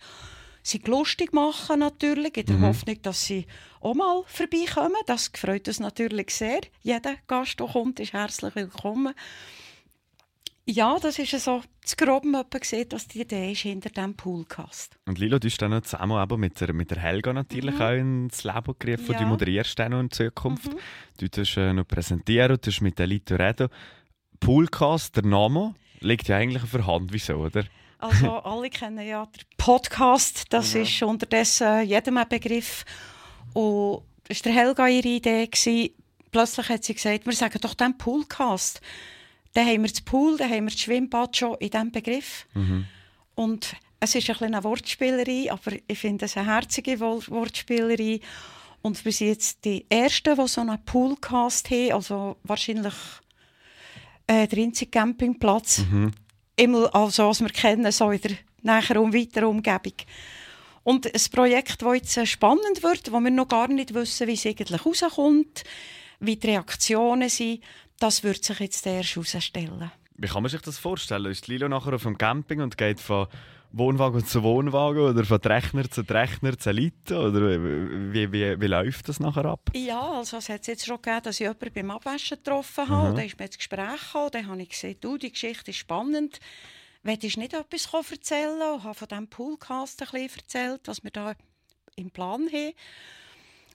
Sie 0.61 0.81
lustig 0.85 1.33
machen 1.33 1.79
natürlich, 1.79 2.37
in 2.37 2.45
der 2.45 2.55
mhm. 2.57 2.65
Hoffnung, 2.67 3.01
dass 3.01 3.25
sie 3.25 3.47
auch 3.81 3.93
mal 3.93 4.23
vorbeikommen. 4.27 4.97
Das 5.05 5.31
freut 5.33 5.67
uns 5.67 5.79
natürlich 5.79 6.31
sehr. 6.31 6.61
Jeder 6.81 7.15
Gast, 7.27 7.59
der 7.59 7.67
kommt, 7.67 7.99
ist 7.99 8.13
herzlich 8.13 8.55
willkommen. 8.55 9.13
Ja, 10.71 10.99
das 10.99 11.17
ist 11.17 11.31
so 11.43 11.63
das 11.81 11.97
Groben 11.97 12.35
gesehen, 12.51 12.85
was 12.91 13.07
die 13.07 13.21
Idee 13.21 13.53
ist 13.53 13.61
hinter 13.61 13.89
diesem 13.89 14.13
Poolcast. 14.13 14.99
Und 15.07 15.17
Lilo, 15.17 15.39
du 15.39 15.47
hast 15.47 15.59
dann 15.59 15.71
noch 15.71 15.81
zusammen 15.81 16.15
aber 16.15 16.37
mit 16.37 16.61
der, 16.61 16.73
mit 16.73 16.91
der 16.91 16.99
Helga 16.99 17.33
natürlich 17.33 17.73
mhm. 17.73 17.81
auch 17.81 17.91
ins 17.91 18.43
Leben 18.43 18.75
gerufen. 18.77 19.13
Ja. 19.13 19.19
Du 19.19 19.25
moderierst 19.25 19.79
dann 19.79 19.93
noch 19.93 19.99
in 19.99 20.11
Zukunft. 20.11 20.67
Mhm. 20.67 20.77
Du 21.17 21.27
tust 21.27 21.57
äh, 21.57 21.73
noch 21.73 21.87
präsentieren, 21.87 22.59
du 22.61 22.71
mit 22.81 22.99
den 22.99 23.09
Leuten 23.09 23.41
reden. 23.41 23.69
Poolcast, 24.39 25.15
der 25.15 25.25
Name, 25.25 25.73
liegt 26.01 26.27
ja 26.27 26.37
eigentlich 26.37 26.61
auf 26.61 26.71
der 26.71 26.85
Hand. 26.85 27.11
Wieso, 27.11 27.37
oder? 27.37 27.63
Also 27.97 28.29
alle 28.43 28.69
kennen 28.69 29.07
ja 29.07 29.25
den 29.25 29.45
Podcast, 29.57 30.53
das 30.53 30.75
mhm. 30.75 30.81
ist 30.83 31.01
unterdessen 31.01 31.83
jedem 31.87 32.17
ein 32.17 32.29
Begriff. 32.29 32.85
Und 33.53 34.03
das 34.27 34.45
war 34.45 34.51
der 34.51 34.53
Helga 34.53 34.87
ihre 34.87 35.07
Idee. 35.07 35.47
Gewesen. 35.47 35.95
Plötzlich 36.31 36.69
hat 36.69 36.83
sie 36.83 36.93
gesagt, 36.93 37.25
wir 37.25 37.33
sagen 37.33 37.57
doch 37.59 37.73
den 37.73 37.97
Poolcast. 37.97 38.81
Dann 39.59 39.67
haben 39.67 39.81
wir 39.81 39.89
das 39.89 39.99
Pool, 39.99 40.37
dann 40.37 40.49
haben 40.49 40.63
wir 40.67 40.71
das 40.71 40.79
Schwimmbad 40.79 41.35
schon 41.35 41.55
in 41.55 41.69
diesem 41.69 41.91
Begriff. 41.91 42.45
Mhm. 42.53 42.85
Und 43.35 43.75
es 43.99 44.15
ist 44.15 44.29
ein 44.29 44.53
eine 44.53 44.63
Wortspielerei, 44.63 45.51
aber 45.51 45.73
ich 45.85 45.99
finde 45.99 46.23
es 46.23 46.37
eine 46.37 46.47
herzige 46.47 46.97
Wortspielerei. 47.01 48.21
Und 48.81 49.03
wir 49.03 49.11
sind 49.11 49.27
jetzt 49.27 49.65
die 49.65 49.85
Ersten, 49.89 50.37
die 50.37 50.47
so 50.47 50.61
einen 50.61 50.81
Poolcast 50.85 51.69
haben, 51.71 51.91
also 51.91 52.37
wahrscheinlich 52.43 52.93
äh, 54.27 54.47
der 54.47 54.59
einzige 54.59 54.91
Campingplatz, 54.91 55.79
mhm. 55.79 56.11
immer, 56.55 56.95
also, 56.95 57.27
was 57.27 57.41
wir 57.41 57.49
kennen, 57.49 57.91
so 57.91 58.11
in 58.11 58.21
der 58.21 58.37
näheren 58.61 59.03
und 59.03 59.13
weiteren 59.13 59.49
Umgebung. 59.49 59.95
Und 60.83 61.05
ein 61.05 61.31
Projekt, 61.33 61.81
das 61.81 62.15
jetzt 62.15 62.29
spannend 62.29 62.81
wird, 62.81 63.11
wo 63.11 63.19
wir 63.19 63.29
noch 63.29 63.49
gar 63.49 63.67
nicht 63.67 63.93
wissen, 63.93 64.25
wie 64.27 64.35
es 64.35 64.45
eigentlich 64.45 64.85
rauskommt, 64.85 65.65
wie 66.21 66.37
die 66.37 66.47
Reaktionen 66.47 67.27
sind, 67.27 67.61
das 67.99 68.23
wird 68.23 68.43
sich 68.43 68.59
jetzt 68.59 68.85
erst 68.85 69.15
herausstellen. 69.15 69.91
Wie 70.15 70.27
kann 70.27 70.43
man 70.43 70.49
sich 70.49 70.61
das 70.61 70.77
vorstellen? 70.77 71.31
Ist 71.31 71.47
Lilo 71.47 71.67
nachher 71.67 71.93
auf 71.93 72.03
dem 72.03 72.17
Camping 72.17 72.61
und 72.61 72.77
geht 72.77 72.99
von 72.99 73.27
Wohnwagen 73.71 74.25
zu 74.25 74.43
Wohnwagen 74.43 75.01
oder 75.01 75.23
von 75.23 75.37
Rechner 75.37 75.89
zu 75.89 76.01
Rechner 76.01 76.57
zu 76.57 76.71
Leuten? 76.71 77.13
Oder 77.13 77.41
wie, 78.13 78.31
wie, 78.31 78.59
wie 78.59 78.67
läuft 78.67 79.07
das 79.07 79.19
nachher 79.19 79.45
ab? 79.45 79.69
Ja, 79.75 80.01
also 80.01 80.37
es 80.37 80.49
hat 80.49 80.67
jetzt 80.67 80.85
schon 80.85 81.01
gegeben, 81.01 81.21
dass 81.23 81.35
ich 81.35 81.41
jemanden 81.41 81.73
beim 81.73 81.91
Abwaschen 81.91 82.37
getroffen 82.37 82.89
habe. 82.89 83.11
Mhm. 83.11 83.15
Da 83.15 83.21
ist 83.21 83.39
mir 83.39 83.45
ins 83.45 83.57
Gespräch 83.57 84.01
gekommen. 84.07 84.29
Dann 84.31 84.47
habe 84.47 84.61
ich 84.61 84.69
gesagt, 84.69 85.03
du, 85.03 85.17
die 85.17 85.31
Geschichte 85.31 85.71
ist 85.71 85.77
spannend. 85.77 86.39
Willst 87.03 87.35
du 87.35 87.39
nicht 87.39 87.53
etwas 87.53 88.11
erzählen? 88.11 88.77
Ich 88.77 88.83
habe 88.83 88.93
von 88.93 89.07
diesem 89.07 89.27
Poolcast 89.27 90.01
ein 90.01 90.07
bisschen 90.11 90.39
erzählt, 90.39 90.81
was 90.85 91.03
wir 91.03 91.11
da 91.11 91.33
im 91.95 92.11
Plan 92.11 92.47
haben. 92.51 92.73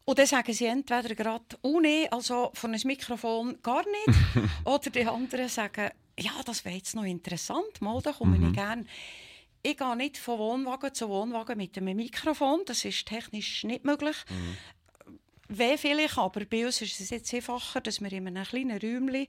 Und 0.07 0.19
dann 0.19 0.27
sagen 0.27 0.53
sie 0.53 0.67
entweder 0.67 1.15
gerade, 1.15 1.45
oh 1.63 1.81
nee, 1.81 2.07
also 2.11 2.51
von 2.55 2.75
einem 2.75 2.81
Mikrofon 2.85 3.59
gar 3.63 3.85
nicht. 3.85 4.19
oder 4.65 4.91
die 4.91 5.07
anderen 5.07 5.49
sagen, 5.49 5.91
ja, 6.19 6.33
das 6.45 6.65
wäre 6.65 6.77
jetzt 6.77 6.95
noch 6.95 7.05
interessant, 7.05 7.81
mal, 7.81 8.01
da 8.03 8.13
komme 8.13 8.39
mhm. 8.39 8.49
ich 8.49 8.53
gerne. 8.55 8.85
Ich 9.63 9.79
gehe 9.79 9.97
nicht 9.97 10.19
von 10.19 10.39
Wohnwagen 10.39 10.93
zu 10.93 11.09
Wohnwagen 11.09 11.57
mit 11.57 11.77
einem 11.79 11.97
Mikrofon, 11.97 12.61
das 12.67 12.85
ist 12.85 13.07
technisch 13.07 13.65
nicht 13.65 13.85
möglich. 13.85 14.17
Mhm. 14.29 14.57
Wäre 15.49 15.79
vielleicht, 15.79 16.19
aber 16.19 16.45
bei 16.45 16.67
uns 16.67 16.83
ist 16.83 17.01
es 17.01 17.11
jetzt 17.11 17.33
einfacher, 17.33 17.81
dass 17.81 18.01
wir 18.01 18.13
in 18.13 18.27
einem 18.27 18.45
kleinen 18.45 18.79
Räumchen 18.79 19.27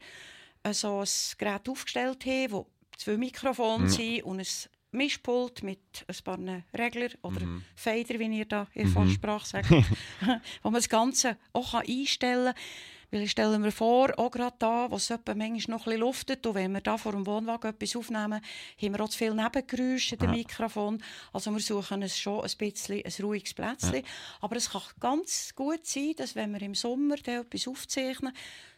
so 0.72 1.00
ein 1.00 1.08
Gerät 1.38 1.70
aufgestellt 1.70 2.26
haben, 2.26 2.52
wo 2.52 2.68
zwei 2.98 3.18
Mikrofone 3.18 3.86
mhm. 3.86 3.90
sind 3.90 4.24
und 4.24 4.40
ein 4.40 4.48
Mischpult 4.96 5.64
mit 5.64 5.80
ein 6.08 6.16
paar 6.24 6.40
Regler 6.78 7.10
oder 7.22 7.42
mhm. 7.42 7.64
Fader, 7.76 8.20
wie 8.20 8.38
ihr 8.38 8.46
da 8.46 8.68
in 8.74 8.88
mhm. 8.88 8.94
Fachsprache 8.94 9.48
sagt, 9.48 9.70
wo 10.64 10.70
man 10.70 10.76
das 10.76 10.90
Ganze 10.90 11.38
auch 11.54 11.74
einstellen 11.74 12.54
kann. 12.54 12.64
Weil 13.12 13.22
ich 13.22 13.32
stelle 13.32 13.60
mir 13.60 13.72
vor, 13.72 14.18
auch 14.18 14.32
gerade 14.32 14.56
da, 14.60 14.90
wo 14.90 14.96
es 14.96 15.10
manchmal 15.10 15.48
noch 15.48 15.60
ein 15.60 15.84
bisschen 15.86 16.00
luftet, 16.00 16.46
und 16.46 16.56
wenn 16.56 16.74
wir 16.74 16.82
da 16.82 16.98
vor 16.98 17.12
dem 17.12 17.26
Wohnwagen 17.26 17.70
etwas 17.70 17.96
aufnehmen, 17.96 18.42
haben 18.82 18.94
wir 18.94 19.00
auch 19.00 19.10
zu 19.10 19.18
viel 19.18 19.34
Nebengeräusche 19.34 20.16
in 20.16 20.20
dem 20.20 20.30
ja. 20.32 20.36
Mikrofon. 20.36 21.04
Also 21.32 21.52
wir 21.52 21.60
suchen 21.60 22.02
es 22.02 22.18
schon 22.18 22.42
ein 22.42 22.52
bisschen 22.58 23.04
ein 23.06 23.14
ruhiges 23.22 23.54
Plätzchen. 23.54 23.96
Ja. 23.96 24.02
Aber 24.42 24.56
es 24.56 24.70
kann 24.70 24.82
ganz 25.00 25.54
gut 25.56 25.86
sein, 25.86 26.14
dass 26.18 26.36
wenn 26.36 26.52
wir 26.52 26.62
im 26.62 26.76
Sommer 26.76 27.16
etwas 27.16 27.68
aufzeichnen, 27.68 28.34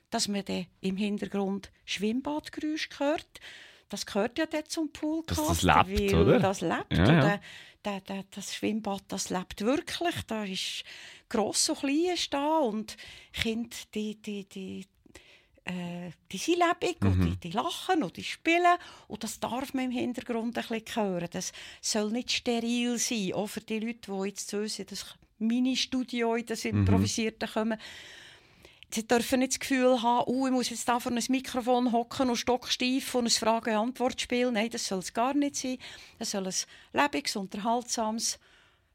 dass 0.10 0.28
man 0.28 0.46
dann 0.46 0.68
im 0.82 0.98
Hintergrund 0.98 1.72
Schwimmbadgeräusche 1.86 2.90
hört 3.00 3.40
das 3.90 4.06
gehört 4.06 4.38
ja 4.38 4.46
dort 4.46 4.70
zum 4.70 4.92
Poolcast. 4.92 5.40
Dass 5.40 5.62
das 5.62 5.88
lebt, 5.88 6.14
oder? 6.14 6.40
Das 6.40 6.62
lebt. 6.62 6.92
Ja, 6.92 7.06
ja. 7.06 7.22
Der, 7.22 7.40
der, 7.86 8.02
der, 8.02 8.24
das 8.32 8.56
Schwimmbad, 8.56 9.04
das 9.08 9.30
lebt 9.30 9.62
wirklich. 9.62 10.16
Da 10.28 10.44
ist 10.44 10.84
gross 11.30 11.70
und 11.70 11.80
klein 11.80 12.18
da 12.32 12.58
und 12.60 12.98
Kinder, 13.34 13.76
die, 13.94 14.22
die, 14.22 14.46
die, 14.46 14.86
äh, 15.64 16.12
die 16.32 16.38
sind 16.38 16.58
lebendig 16.58 17.02
mhm. 17.02 17.12
und 17.12 17.26
die, 17.26 17.50
die, 17.50 17.52
lachen 17.52 18.04
und 18.04 18.18
die 18.18 18.24
spielen 18.24 18.78
und 19.08 19.24
das 19.24 19.40
darf 19.40 19.74
man 19.74 19.86
im 19.86 19.92
Hintergrund 19.92 20.58
ein 20.58 20.68
bisschen 20.68 20.96
hören. 20.96 21.30
Das 21.32 21.52
soll 21.82 22.12
nicht 22.12 22.32
steril 22.32 22.98
sein, 22.98 23.34
auch 23.34 23.48
für 23.48 23.62
die 23.62 23.80
Leute, 23.80 24.12
die 24.12 24.28
jetzt 24.28 24.50
zu 24.50 24.58
uns 24.60 24.80
in 24.80 24.86
das 24.88 25.06
Mini-Studio, 25.40 26.36
in 26.36 26.46
das 26.46 26.64
mhm. 26.64 26.80
Improvisierte 26.80 27.46
mhm. 27.48 27.52
kommen 27.52 27.80
Sie 28.90 29.06
dürfen 29.06 29.40
nicht 29.40 29.54
das 29.54 29.60
Gefühl 29.60 30.02
haben, 30.02 30.24
oh, 30.28 30.48
ich 30.48 30.54
muss 30.54 30.70
jetzt 30.70 30.88
da 30.88 31.00
vor 31.00 31.12
einem 31.12 31.24
Mikrofon 31.30 31.92
hocken 31.92 32.30
und 32.30 32.38
stocksteif 32.38 33.16
und 33.16 33.26
ein 33.26 33.30
Frage-Antwort-Spiel. 33.30 34.52
Nein, 34.52 34.70
das 34.70 34.88
soll 34.88 35.00
es 35.00 35.14
gar 35.14 35.34
nicht 35.34 35.58
sein. 35.58 35.78
Es 36.20 36.32
soll 36.32 36.48
ein 36.48 36.54
lebendiges, 36.94 37.36
unterhaltsames, 37.36 38.40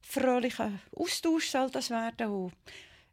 fröhlicher 0.00 0.72
Austausch 0.96 1.50
soll 1.50 1.70
das 1.70 1.90
werden. 1.90 2.30
Und 2.30 2.52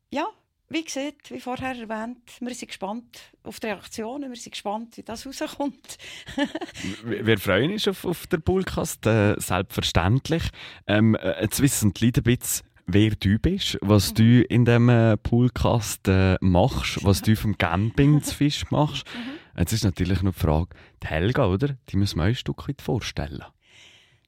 ja, 0.09 0.27
wie 0.69 0.83
gesagt, 0.83 1.31
wie 1.31 1.39
vorher 1.39 1.75
erwähnt, 1.75 2.21
wir 2.39 2.53
sind 2.53 2.67
gespannt 2.67 3.19
auf 3.43 3.59
die 3.59 3.67
Reaktionen, 3.67 4.29
wir 4.29 4.38
sind 4.38 4.51
gespannt, 4.51 4.98
wie 4.98 5.03
das 5.03 5.25
rauskommt. 5.25 5.98
wir 7.03 7.39
freuen 7.39 7.71
uns 7.71 7.88
auf, 7.88 8.05
auf 8.05 8.27
den 8.27 8.41
Podcast, 8.41 9.05
äh, 9.07 9.36
selbstverständlich. 9.38 10.43
Ähm, 10.86 11.15
äh, 11.15 11.41
jetzt 11.41 11.62
wissen 11.62 11.93
die 11.93 12.05
Leute 12.05 12.21
ein 12.21 12.24
bisschen, 12.24 12.65
wer 12.91 13.12
du 13.12 13.38
bist, 13.38 13.77
was 13.81 14.13
du 14.13 14.41
in 14.43 14.65
diesem 14.65 14.89
äh, 14.89 15.15
Poolcast 15.17 16.08
äh, 16.08 16.38
machst, 16.41 17.03
was 17.03 17.22
du 17.22 17.36
vom 17.36 17.58
Camping 17.58 18.24
zu 18.24 18.36
Fisch 18.36 18.69
machst. 18.72 19.05
Mhm. 19.13 19.60
Jetzt 19.60 19.74
ist 19.74 19.84
natürlich 19.84 20.22
noch 20.24 20.34
die 20.34 20.39
Frage, 20.39 20.69
die 21.03 21.08
Helga, 21.08 21.48
oder? 21.48 21.77
Die 21.89 21.98
müssen 21.98 22.17
wir 22.17 22.25
ein 22.25 22.36
Stück 22.36 22.67
weit 22.67 22.81
vorstellen. 22.81 23.43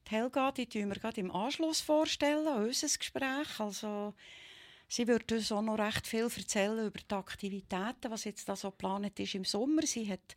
Die 0.08 0.14
Helga, 0.14 0.52
die 0.52 0.66
tun 0.66 0.88
wir 0.88 0.96
gerade 0.96 1.20
im 1.20 1.30
Anschluss 1.30 1.80
vorstellen, 1.80 2.46
an 2.46 2.64
unser 2.64 2.86
Gespräch. 2.86 3.58
Also, 3.58 4.14
sie 4.88 5.08
wird 5.08 5.32
uns 5.32 5.50
auch 5.50 5.62
noch 5.62 5.78
recht 5.78 6.06
viel 6.06 6.28
erzählen 6.36 6.86
über 6.86 7.00
die 7.00 7.14
Aktivitäten, 7.14 8.10
was 8.10 8.24
jetzt 8.24 8.48
da 8.48 8.54
so 8.54 8.70
geplant 8.70 9.18
ist 9.18 9.34
im 9.34 9.44
Sommer. 9.44 9.82
Sie 9.82 10.08
hat 10.08 10.36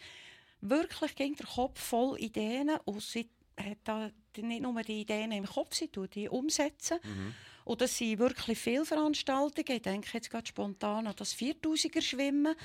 wirklich 0.62 1.16
gegen 1.16 1.36
den 1.36 1.46
Kopf 1.46 1.80
voll 1.80 2.20
Ideen 2.20 2.72
und 2.86 3.02
sie 3.02 3.30
hat 3.58 3.78
da 3.84 4.10
nicht 4.38 4.62
nur 4.64 4.82
die 4.82 5.02
Ideen 5.02 5.32
im 5.32 5.46
Kopf, 5.46 5.76
sie 5.76 5.90
tut 5.90 6.16
die 6.16 6.28
umsetzen. 6.28 6.98
Mhm. 7.04 7.34
Und 7.66 7.82
das 7.82 7.98
sind 7.98 8.20
wirklich 8.20 8.58
viele 8.58 8.86
Veranstaltungen. 8.86 9.76
Ich 9.76 9.82
denke 9.82 10.10
jetzt 10.14 10.30
gerade 10.30 10.48
spontan 10.48 11.08
an 11.08 11.16
das 11.18 11.36
4000er 11.36 12.02
Schwimmen, 12.02 12.56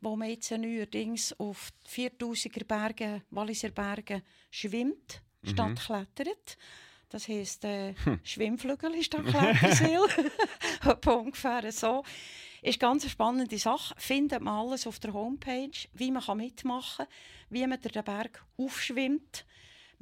wo 0.00 0.16
man 0.16 0.30
jetzt 0.30 0.50
neuerdings 0.52 1.38
auf 1.38 1.70
4000er 1.88 2.64
Bergen, 2.64 3.22
Walliser 3.30 3.70
Bergen 3.70 4.22
schwimmt. 4.50 5.20
statt 5.44 5.70
mhm. 5.70 5.74
klettert. 5.74 6.56
Das 7.10 7.28
heisst, 7.28 7.64
äh, 7.64 7.94
hm. 8.04 8.18
Schwimmflügel 8.24 8.94
ist 8.94 9.12
der 9.12 9.22
Kletterseil. 9.22 10.00
ungefähr 11.06 11.70
so. 11.70 12.02
Ist 12.62 12.80
ganz 12.80 13.04
eine 13.04 13.10
spannende 13.10 13.58
Sache. 13.58 13.94
Findet 13.98 14.40
man 14.40 14.66
alles 14.66 14.86
auf 14.86 14.98
der 14.98 15.12
Homepage, 15.12 15.70
wie 15.92 16.10
man 16.10 16.36
mitmachen 16.36 17.06
kann, 17.06 17.14
wie 17.50 17.66
man 17.66 17.80
den 17.80 18.04
Berg 18.04 18.44
aufschwimmt. 18.56 19.44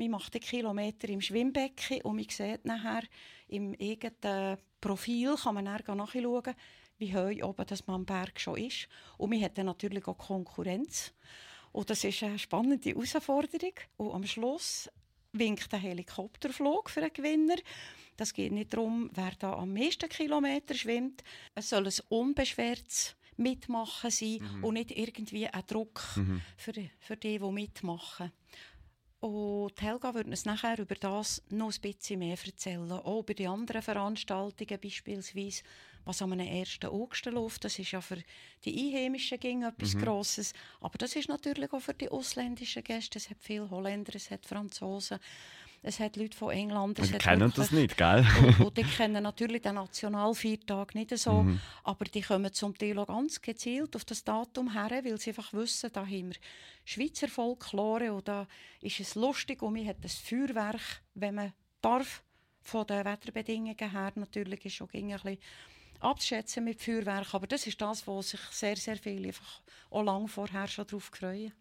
Man 0.03 0.11
macht 0.13 0.35
einen 0.35 0.43
Kilometer 0.43 1.09
im 1.09 1.21
Schwimmbecken 1.21 2.03
und 2.03 2.17
man 2.17 2.27
sieht 2.29 2.65
nachher 2.65 3.03
im 3.49 3.77
eigenen 3.81 4.59
Profil, 4.81 5.37
kann 5.37 5.55
man 5.55 5.65
dann 5.65 5.97
nachschauen, 5.97 6.55
wie 6.99 7.15
hoch 7.15 7.49
oben 7.49 7.67
das 7.67 7.87
man 7.87 7.97
am 7.97 8.05
Berg 8.05 8.41
schon 8.41 8.59
ist. 8.59 8.89
Und 9.17 9.31
man 9.31 9.41
hat 9.43 9.59
dann 9.59 9.67
natürlich 9.67 10.07
auch 10.07 10.19
Konkurrenz. 10.19 11.13
Und 11.71 11.89
das 11.89 12.05
ist 12.05 12.23
eine 12.23 12.39
spannende 12.39 12.91
Herausforderung. 12.91 13.75
Und 13.97 14.13
am 14.13 14.27
Schluss 14.27 14.91
winkt 15.33 15.73
ein 15.73 15.81
Helikopterflug 15.81 16.91
für 16.91 17.01
einen 17.01 17.13
Gewinner. 17.13 17.57
Das 18.17 18.35
geht 18.35 18.53
nicht 18.53 18.73
darum, 18.73 19.09
wer 19.15 19.33
da 19.39 19.55
am 19.55 19.73
meisten 19.73 20.09
Kilometer 20.09 20.75
schwimmt. 20.75 21.23
Es 21.55 21.71
soll 21.71 21.87
ein 21.87 21.95
unbeschwertes 22.09 23.17
Mitmachen 23.37 24.11
sein 24.11 24.41
mhm. 24.41 24.65
und 24.65 24.75
nicht 24.75 24.91
irgendwie 24.91 25.47
ein 25.47 25.67
Druck 25.67 26.03
mhm. 26.17 26.43
für, 26.57 26.73
für 26.99 27.17
die, 27.17 27.39
die 27.39 27.51
mitmachen. 27.51 28.33
Und 29.23 29.81
Helga 29.81 30.15
würde 30.15 30.31
uns 30.31 30.47
nachher 30.47 30.81
über 30.81 30.97
das 30.97 31.45
noch 31.49 31.73
ein 31.73 31.81
bisschen 31.81 32.19
mehr 32.19 32.37
erzählen. 32.45 32.91
Auch 32.91 33.21
über 33.21 33.35
die 33.35 33.47
anderen 33.47 33.81
Veranstaltungen, 33.81 34.81
beispielsweise, 34.83 35.63
was 36.05 36.23
am 36.23 36.33
1. 36.33 36.81
August 36.87 37.27
läuft. 37.27 37.65
Das 37.65 37.79
ist 37.79 37.93
ja 37.93 38.01
für 38.01 38.21
die 38.65 38.77
Einheimischen 38.77 39.39
ging 39.39 39.63
etwas 39.63 39.95
mhm. 39.95 40.03
Grosses. 40.03 40.55
Aber 40.81 40.99
das 40.99 41.15
ist 41.15 41.29
natürlich 41.29 41.73
auch 41.73 41.79
für 41.79 41.95
die 41.95 42.09
ausländischen 42.09 42.83
Gäste. 42.83 43.19
Es 43.19 43.31
hat 43.31 43.37
viele 43.39 43.71
Holländer, 43.71 44.13
es 44.17 44.29
hat 44.29 44.45
Franzosen. 44.45 45.21
Es 45.85 45.99
hat 45.99 46.17
Leute 46.17 46.37
von 46.37 46.51
England. 46.53 46.99
Die 46.99 47.11
kennen 47.19 47.41
wirklich, 47.41 47.55
das 47.57 47.71
nicht, 47.73 47.97
gell? 47.97 48.25
und, 48.61 48.77
die 48.77 48.85
kennen 48.85 49.23
natürlich 49.23 49.63
den 49.63 49.75
Nationalviertag 49.75 50.95
nicht 50.95 51.17
so, 51.19 51.43
mhm. 51.43 51.61
aber 51.83 52.05
die 52.05 52.21
kommen 52.21 52.53
zum 52.53 52.79
Teil 52.79 52.99
auch 53.01 53.09
ganz 53.09 53.43
gezielt 53.43 53.97
auf 53.97 54.05
das 54.05 54.23
Datum 54.23 54.73
her, 54.73 55.01
weil 55.03 55.19
sie 55.19 55.31
einfach 55.31 55.53
wissen, 55.53 55.91
da 55.93 56.03
haben 56.03 56.29
wir 56.29 56.37
Schweizer 56.85 57.27
Folklore 57.27 58.13
und 58.13 58.29
da 58.29 58.47
ist 58.81 59.01
es 59.01 59.17
lustig 59.17 59.61
und 59.63 59.75
man 59.75 59.87
hat 59.87 59.97
das 60.03 60.15
Feuerwerk, 60.15 61.03
wenn 61.15 61.35
man 61.35 61.53
darf, 61.81 62.23
von 62.63 62.87
den 62.87 63.05
Wetterbedingungen 63.05 63.77
her 63.77 64.13
natürlich 64.15 64.65
ist 64.65 64.81
auch 64.83 64.93
ein 64.95 65.09
bisschen 65.09 65.39
abzuschätzen 65.99 66.65
mit 66.65 66.81
Feuerwerk, 66.81 67.35
aber 67.35 67.49
das 67.49 67.67
ist 67.67 67.81
das, 67.81 68.07
wo 68.07 68.23
sich 68.23 68.41
sehr, 68.51 68.77
sehr 68.77 68.97
viele 68.97 69.29
einfach 69.29 69.63
auch 69.91 70.03
lange 70.03 70.29
vorher 70.29 70.69
schon 70.69 70.87
darauf 70.87 71.05
freuen. 71.05 71.53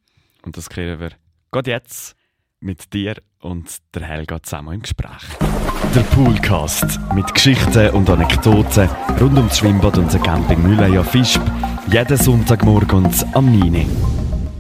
Und 0.43 0.57
das 0.57 0.69
kriegen 0.69 0.99
wir 0.99 1.11
gerade 1.51 1.71
jetzt 1.71 2.15
mit 2.61 2.93
dir 2.93 3.15
und 3.41 3.79
der 3.95 4.03
Helga 4.03 4.41
zusammen 4.41 4.75
im 4.75 4.81
Gespräch. 4.81 5.23
Der 5.95 6.01
Poolcast 6.01 6.99
mit 7.13 7.33
Geschichten 7.33 7.89
und 7.89 8.09
Anekdoten 8.09 8.87
rund 9.19 9.37
ums 9.37 9.57
Schwimmbad 9.57 9.97
und 9.97 10.13
den 10.13 10.21
Camping 10.21 10.61
Mühleia 10.61 11.03
Fischb. 11.03 11.41
Jeden 11.91 12.17
Sonntagmorgen 12.17 13.09
am 13.33 13.59
9. 13.59 13.85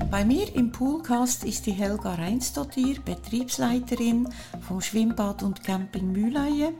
Bei 0.09 0.25
mir 0.25 0.53
im 0.55 0.71
Poolcast 0.71 1.45
ist 1.45 1.67
die 1.67 1.71
Helga 1.71 2.15
Reinsdottir, 2.15 2.97
Betriebsleiterin 3.05 4.27
vom 4.61 4.81
Schwimmbad 4.81 5.43
und 5.43 5.63
Camping 5.63 6.11
Mühleie. 6.11 6.73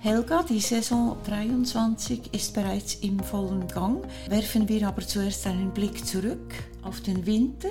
Helga, 0.00 0.42
die 0.42 0.60
Saison 0.60 1.18
23 1.24 2.34
ist 2.34 2.54
bereits 2.54 2.94
im 2.94 3.20
vollen 3.20 3.68
Gang. 3.68 4.04
Werfen 4.28 4.68
wir 4.68 4.88
aber 4.88 5.02
zuerst 5.02 5.46
einen 5.46 5.70
Blick 5.70 6.04
zurück 6.04 6.54
auf 6.82 7.02
den 7.02 7.24
Winter. 7.26 7.68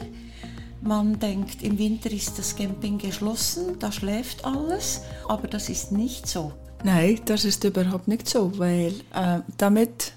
Man 0.82 1.20
denkt, 1.20 1.62
im 1.62 1.78
Winter 1.78 2.12
ist 2.12 2.40
das 2.40 2.56
Camping 2.56 2.98
geschlossen, 2.98 3.78
da 3.78 3.92
schläft 3.92 4.44
alles, 4.44 5.02
aber 5.28 5.48
das 5.48 5.70
ist 5.70 5.92
nicht 5.92 6.28
so. 6.28 6.54
Nein, 6.84 7.20
das 7.26 7.46
ist 7.46 7.64
überhaupt 7.64 8.08
nicht 8.08 8.28
so, 8.28 8.58
weil 8.58 8.94
äh, 9.14 9.42
damit 9.58 10.14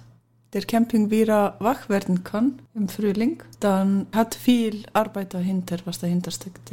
der 0.54 0.62
Camping 0.62 1.10
wieder 1.10 1.56
wach 1.58 1.88
werden 1.90 2.24
kann 2.24 2.60
im 2.74 2.88
Frühling, 2.88 3.42
dann 3.60 4.06
hat 4.12 4.34
viel 4.34 4.86
Arbeit 4.94 5.34
dahinter, 5.34 5.76
was 5.84 5.98
dahinter 5.98 6.30
steckt. 6.30 6.72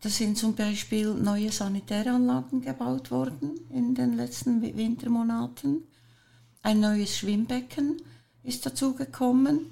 Das 0.00 0.16
sind 0.16 0.36
zum 0.36 0.54
Beispiel 0.54 1.14
neue 1.14 1.52
Sanitäranlagen 1.52 2.62
gebaut 2.62 3.10
worden 3.10 3.60
in 3.70 3.94
den 3.94 4.16
letzten 4.16 4.60
Wintermonaten. 4.60 5.84
Ein 6.62 6.80
neues 6.80 7.16
Schwimmbecken 7.16 8.02
ist 8.42 8.66
dazugekommen 8.66 9.66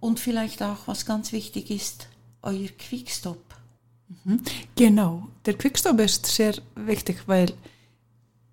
und 0.00 0.18
vielleicht 0.18 0.62
auch, 0.62 0.86
was 0.86 1.04
ganz 1.04 1.32
wichtig 1.32 1.70
ist, 1.70 2.08
euer 2.42 2.68
Quickstop. 2.78 3.42
Mhm. 4.24 4.40
Genau, 4.76 5.28
der 5.46 5.54
Quickstop 5.54 5.98
ist 6.00 6.26
sehr 6.26 6.54
wichtig, 6.74 7.22
weil 7.26 7.52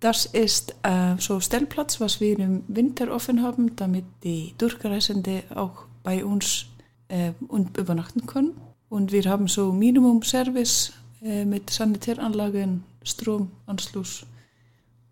das 0.00 0.24
ist 0.26 0.74
äh, 0.82 1.16
so 1.18 1.40
Stellplatz, 1.40 2.00
was 2.00 2.20
wir 2.20 2.38
im 2.38 2.62
Winter 2.68 3.12
offen 3.12 3.42
haben, 3.42 3.76
damit 3.76 4.04
die 4.24 4.54
Durchreisende 4.56 5.42
auch 5.54 5.84
bei 6.02 6.24
uns 6.24 6.66
äh, 7.08 7.32
übernachten 7.76 8.26
können. 8.26 8.58
Und 8.88 9.12
wir 9.12 9.24
haben 9.24 9.46
so 9.46 9.72
Minimum-Service 9.72 10.92
äh, 11.22 11.44
mit 11.44 11.68
Sanitäranlagen, 11.70 12.82
Stromanschluss. 13.02 14.24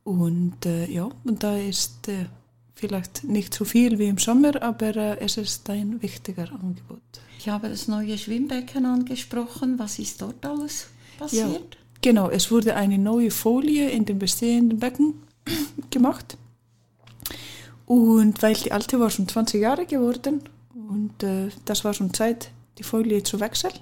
Und 0.04 0.64
äh, 0.64 0.86
ja, 0.90 1.08
und 1.24 1.42
da 1.42 1.56
ist 1.58 2.08
äh, 2.08 2.24
vielleicht 2.78 3.24
nicht 3.24 3.52
so 3.52 3.64
viel 3.64 3.98
wie 3.98 4.06
im 4.06 4.18
Sommer, 4.18 4.62
aber 4.62 4.94
äh, 4.96 5.18
es 5.18 5.36
ist 5.36 5.68
ein 5.68 6.00
wichtiger 6.00 6.50
Angebot. 6.52 7.00
Ich 7.38 7.48
habe 7.48 7.68
das 7.68 7.88
neue 7.88 8.16
Schwimmbecken 8.16 8.86
angesprochen. 8.86 9.78
Was 9.78 9.98
ist 9.98 10.22
dort 10.22 10.44
alles 10.46 10.86
passiert? 11.18 11.74
Ja, 11.74 11.80
genau, 12.00 12.30
es 12.30 12.50
wurde 12.50 12.76
eine 12.76 12.98
neue 12.98 13.30
Folie 13.30 13.90
in 13.90 14.04
dem 14.04 14.18
bestehenden 14.18 14.78
Becken 14.78 15.14
gemacht. 15.90 16.36
Und 17.86 18.42
weil 18.42 18.54
die 18.54 18.70
alte 18.70 19.00
war 19.00 19.10
schon 19.10 19.26
20 19.26 19.60
Jahre 19.60 19.86
geworden 19.86 20.42
und 20.74 21.22
äh, 21.22 21.48
das 21.64 21.84
war 21.84 21.94
schon 21.94 22.12
Zeit, 22.14 22.50
die 22.78 22.82
Folie 22.82 23.22
zu 23.22 23.40
wechseln. 23.40 23.72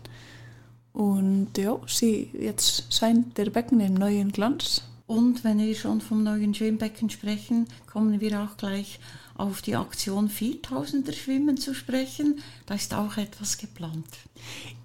Und 0.92 1.58
ja, 1.58 1.78
sie 1.86 2.30
jetzt 2.32 2.94
scheint 2.94 3.36
der 3.36 3.50
Becken 3.50 3.80
im 3.80 3.94
neuen 3.94 4.32
Glanz. 4.32 4.84
Und 5.06 5.44
wenn 5.44 5.58
wir 5.58 5.74
schon 5.74 6.00
vom 6.00 6.24
neuen 6.24 6.54
Schwimmbecken 6.54 7.10
sprechen, 7.10 7.66
kommen 7.86 8.20
wir 8.20 8.42
auch 8.42 8.56
gleich 8.56 8.98
auf 9.36 9.62
die 9.62 9.76
Aktion 9.76 10.28
4000er 10.28 11.12
Schwimmen 11.12 11.56
zu 11.56 11.74
sprechen. 11.74 12.40
Da 12.66 12.74
ist 12.74 12.92
auch 12.94 13.16
etwas 13.16 13.58
geplant. 13.58 14.06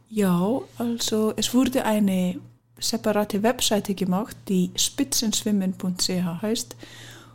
Ja, 0.10 0.60
also 0.78 1.34
es 1.36 1.54
wurde 1.54 1.86
eine 1.86 2.40
separate 2.80 3.42
Webseite 3.44 3.96
gemacht, 3.96 4.36
die 4.48 4.72
spitzenschwimmen.ch 4.76 6.42
heißt. 6.42 6.76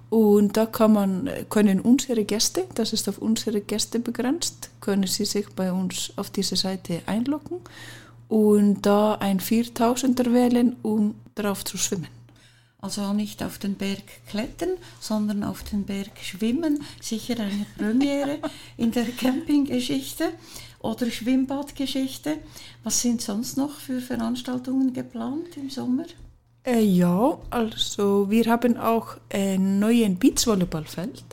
Und 0.08 0.56
da 0.56 0.66
kann 0.66 0.92
man, 0.92 1.30
können 1.48 1.80
unsere 1.80 2.24
Gäste, 2.24 2.64
das 2.74 2.92
ist 2.92 3.08
auf 3.08 3.18
unsere 3.18 3.60
Gäste 3.60 3.98
begrenzt, 3.98 4.70
können 4.80 5.06
sie 5.08 5.24
sich 5.24 5.48
bei 5.50 5.72
uns 5.72 6.12
auf 6.16 6.30
diese 6.30 6.54
Seite 6.54 7.02
einloggen 7.06 7.58
und 8.28 8.82
da 8.82 9.14
ein 9.16 9.40
4000er 9.40 10.32
wählen, 10.32 10.76
um 10.82 11.16
darauf 11.34 11.64
zu 11.64 11.76
schwimmen. 11.76 12.15
Also 12.86 13.12
nicht 13.12 13.42
auf 13.42 13.58
den 13.58 13.74
Berg 13.74 14.04
klettern, 14.28 14.68
sondern 15.00 15.42
auf 15.42 15.64
den 15.64 15.82
Berg 15.82 16.12
schwimmen. 16.22 16.84
Sicher 17.00 17.34
eine 17.40 17.66
Premiere 17.76 18.38
in 18.76 18.92
der 18.92 19.06
Campinggeschichte 19.06 20.28
oder 20.78 21.10
Schwimmbadgeschichte. 21.10 22.38
Was 22.84 23.02
sind 23.02 23.22
sonst 23.22 23.56
noch 23.56 23.72
für 23.72 24.00
Veranstaltungen 24.00 24.92
geplant 24.92 25.56
im 25.56 25.68
Sommer? 25.68 26.04
Äh, 26.64 26.84
ja, 26.84 27.36
also 27.50 28.30
wir 28.30 28.44
haben 28.44 28.76
auch 28.76 29.16
ein 29.30 29.80
neues 29.80 30.16
Beachvolleyballfeld 30.20 31.24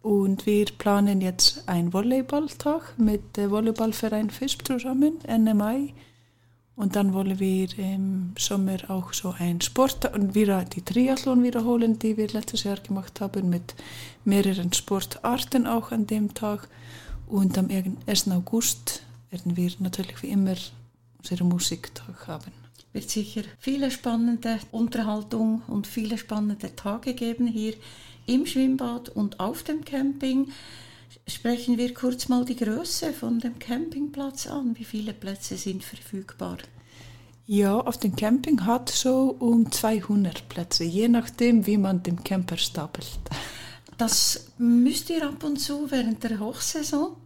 und 0.00 0.46
wir 0.46 0.64
planen 0.78 1.20
jetzt 1.20 1.68
einen 1.68 1.92
Volleyballtag 1.92 2.94
mit 2.96 3.36
dem 3.36 3.50
Volleyballverein 3.50 4.30
FISP 4.30 4.66
zusammen, 4.66 5.18
Ende 5.24 5.52
Mai. 5.52 5.92
Und 6.78 6.94
dann 6.94 7.12
wollen 7.12 7.40
wir 7.40 7.76
im 7.76 8.34
Sommer 8.38 8.76
auch 8.86 9.12
so 9.12 9.34
ein 9.36 9.60
Sport 9.60 10.14
und 10.14 10.36
wieder 10.36 10.64
die 10.64 10.82
Triathlon 10.82 11.42
wiederholen, 11.42 11.98
die 11.98 12.16
wir 12.16 12.28
letztes 12.28 12.62
Jahr 12.62 12.76
gemacht 12.76 13.20
haben, 13.20 13.50
mit 13.50 13.74
mehreren 14.24 14.72
Sportarten 14.72 15.66
auch 15.66 15.90
an 15.90 16.06
dem 16.06 16.34
Tag. 16.34 16.68
Und 17.26 17.58
am 17.58 17.68
1. 18.06 18.30
August 18.30 19.02
werden 19.30 19.56
wir 19.56 19.72
natürlich 19.80 20.22
wie 20.22 20.28
immer 20.28 20.54
unseren 21.18 21.48
Musiktag 21.48 22.28
haben. 22.28 22.52
Wird 22.92 23.10
sicher 23.10 23.42
viele 23.58 23.90
spannende 23.90 24.60
Unterhaltung 24.70 25.62
und 25.66 25.88
viele 25.88 26.16
spannende 26.16 26.76
Tage 26.76 27.14
geben 27.14 27.48
hier 27.48 27.74
im 28.26 28.46
Schwimmbad 28.46 29.08
und 29.08 29.40
auf 29.40 29.64
dem 29.64 29.84
Camping. 29.84 30.52
Sprechen 31.28 31.76
wir 31.76 31.92
kurz 31.92 32.28
mal 32.28 32.46
die 32.46 32.56
Größe 32.56 33.12
von 33.12 33.38
dem 33.38 33.58
Campingplatz 33.58 34.46
an. 34.46 34.74
Wie 34.78 34.84
viele 34.84 35.12
Plätze 35.12 35.58
sind 35.58 35.84
verfügbar? 35.84 36.56
Ja, 37.46 37.78
auf 37.78 37.98
dem 37.98 38.16
Camping 38.16 38.64
hat 38.64 38.88
so 38.88 39.36
um 39.38 39.70
200 39.70 40.48
Plätze, 40.48 40.84
je 40.84 41.06
nachdem, 41.08 41.66
wie 41.66 41.76
man 41.76 42.02
den 42.02 42.24
Camper 42.24 42.56
stapelt. 42.56 43.18
Das 43.98 44.52
müsst 44.56 45.10
ihr 45.10 45.26
ab 45.26 45.44
und 45.44 45.58
zu 45.58 45.90
während 45.90 46.24
der 46.24 46.40
Hochsaison? 46.40 47.16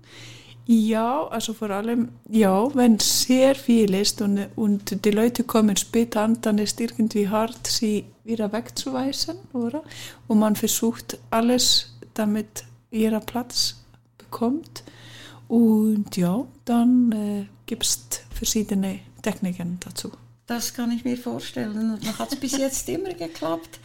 Ja, 0.67 1.29
also 1.29 1.55
vor 1.55 1.71
allem, 1.71 2.09
ja, 2.29 2.75
wenn 2.75 2.99
sehr 2.99 3.55
viel 3.55 3.95
ist 3.95 4.21
und, 4.21 4.49
und 4.57 5.05
die 5.05 5.11
Leute 5.13 5.45
kommen 5.45 5.77
später 5.77 6.23
an, 6.23 6.39
dann 6.41 6.59
ist 6.59 6.81
irgendwie 6.81 7.29
hart, 7.29 7.67
sie 7.69 8.05
wieder 8.25 8.53
wegzuweisen, 8.53 9.37
oder? 9.53 9.85
Und 10.27 10.41
man 10.41 10.57
versucht 10.57 11.19
alles, 11.31 11.95
damit 12.15 12.65
jeder 12.91 13.21
Platz 13.21 13.82
bekommt. 14.33 14.83
Und 15.49 16.17
ja, 16.17 16.45
dann 16.65 17.13
äh, 17.13 17.47
gibt 17.67 17.85
es 17.85 18.01
verschiedene 18.35 19.01
Techniken 19.23 19.79
dazu. 19.81 20.11
Das 20.47 20.73
kann 20.75 20.91
ich 20.91 21.05
mir 21.05 21.17
vorstellen. 21.17 21.93
Und 21.95 22.19
hat 22.19 22.33
es 22.33 22.41
bis 22.41 22.57
jetzt 22.57 22.89
immer 22.89 23.13
geklappt. 23.15 23.79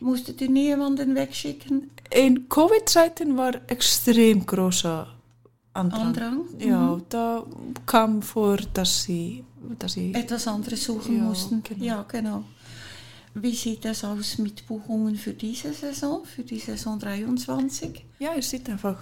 Musstet 0.00 0.40
ihr 0.42 0.50
niemanden 0.50 1.14
wegschicken? 1.14 1.90
In 2.10 2.48
Covid-Zeiten 2.48 3.36
war 3.36 3.54
extrem 3.68 4.44
großer 4.44 5.06
Andrang. 5.72 6.02
Andrang? 6.08 6.40
Ja, 6.58 6.94
Mhm. 6.96 7.02
da 7.08 7.46
kam 7.86 8.20
vor, 8.22 8.56
dass 8.74 9.04
sie, 9.04 9.44
dass 9.78 9.92
sie 9.94 10.12
Etwas 10.12 10.46
anderes 10.48 10.84
suchen 10.84 11.16
Ja, 11.18 11.24
mussten. 11.24 11.62
genau. 11.62 11.84
Ja, 11.84 12.02
genau. 12.08 12.44
Wie 13.34 13.54
sieht 13.54 13.84
es 13.84 14.02
aus 14.04 14.38
mit 14.38 14.66
Buchungen 14.66 15.16
für 15.16 15.32
diese 15.34 15.72
Saison, 15.72 16.24
für 16.24 16.42
die 16.42 16.58
Saison 16.58 16.98
23? 16.98 18.04
ja, 18.18 18.30
es 18.36 18.48
sieht 18.50 18.68
einfach 18.68 18.98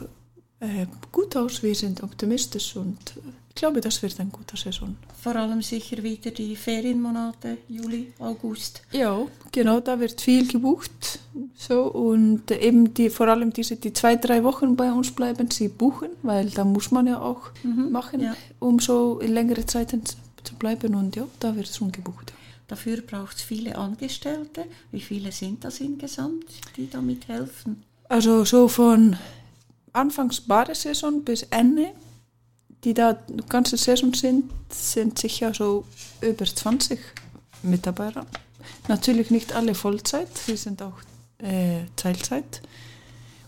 gut 1.13 1.37
aus. 1.37 1.63
Wir 1.63 1.75
sind 1.75 2.03
optimistisch 2.03 2.77
und 2.77 2.99
äh, 3.17 3.31
ich 3.49 3.55
glaube, 3.55 3.81
das 3.81 4.03
wird 4.03 4.19
eine 4.19 4.31
gute 4.31 4.57
Saison. 4.57 4.97
Vor 5.23 5.37
allem 5.37 5.63
sicher 5.63 6.03
wieder 6.03 6.33
die 6.33 6.57
Ferienmonate, 6.57 7.59
Juli, 7.69 8.13
August. 8.19 8.83
Ja, 8.91 9.21
genau, 9.53 9.79
da 9.81 9.99
wird 10.01 10.21
viel 10.21 10.49
gebucht. 10.49 11.21
So, 11.57 11.85
und 11.85 12.51
äh, 12.51 12.59
eben 12.59 12.93
die, 12.95 13.11
vor 13.11 13.29
allem 13.29 13.53
diese, 13.53 13.77
die 13.77 13.93
zwei, 13.93 14.17
drei 14.17 14.43
Wochen 14.43 14.77
bei 14.77 14.93
uns 14.93 15.13
bleiben, 15.13 15.51
sie 15.51 15.69
buchen, 15.69 16.11
weil 16.23 16.51
da 16.51 16.65
muss 16.65 16.91
man 16.91 17.07
ja 17.07 17.21
auch 17.21 17.51
machen, 17.91 18.21
ja. 18.21 18.37
um 18.59 18.81
so 18.81 19.21
in 19.21 19.33
längere 19.33 19.65
Zeiten 19.67 20.05
zu 20.05 20.17
zu 20.45 20.55
bleiben. 20.55 20.95
Und 20.95 21.17
ja, 21.17 21.27
da 21.41 21.57
wird 21.57 21.69
schon 21.69 21.91
gebucht. 21.91 22.33
Dafür 22.69 23.01
braucht 23.03 23.37
es 23.37 23.43
viele 23.43 23.77
Angestellte. 23.77 24.65
Wie 24.91 25.01
viele 25.01 25.33
sind 25.33 25.65
das 25.65 25.81
insgesamt, 25.81 26.45
die 26.77 26.89
da 26.89 27.01
mithelfen? 27.01 27.83
Also 28.09 28.45
so 28.45 28.69
von 28.69 29.17
Anfangs 29.95 30.41
Badesaison 30.41 31.25
bis 31.25 31.45
Ende, 31.45 31.93
die 32.83 32.95
da 32.95 33.17
ganze 33.49 33.77
Saison 33.77 34.13
sind, 34.13 34.51
sind 34.69 35.19
sicher 35.19 35.55
so 35.55 35.85
über 36.21 36.45
20 36.45 36.99
Mitarbeiter. 37.63 38.27
Natürlich 38.89 39.31
nicht 39.31 39.55
alle 39.55 39.75
Vollzeit, 39.75 40.37
sie 40.37 40.57
sind 40.57 40.83
auch 40.83 40.99
äh, 41.39 41.85
Teilzeit. 41.95 42.61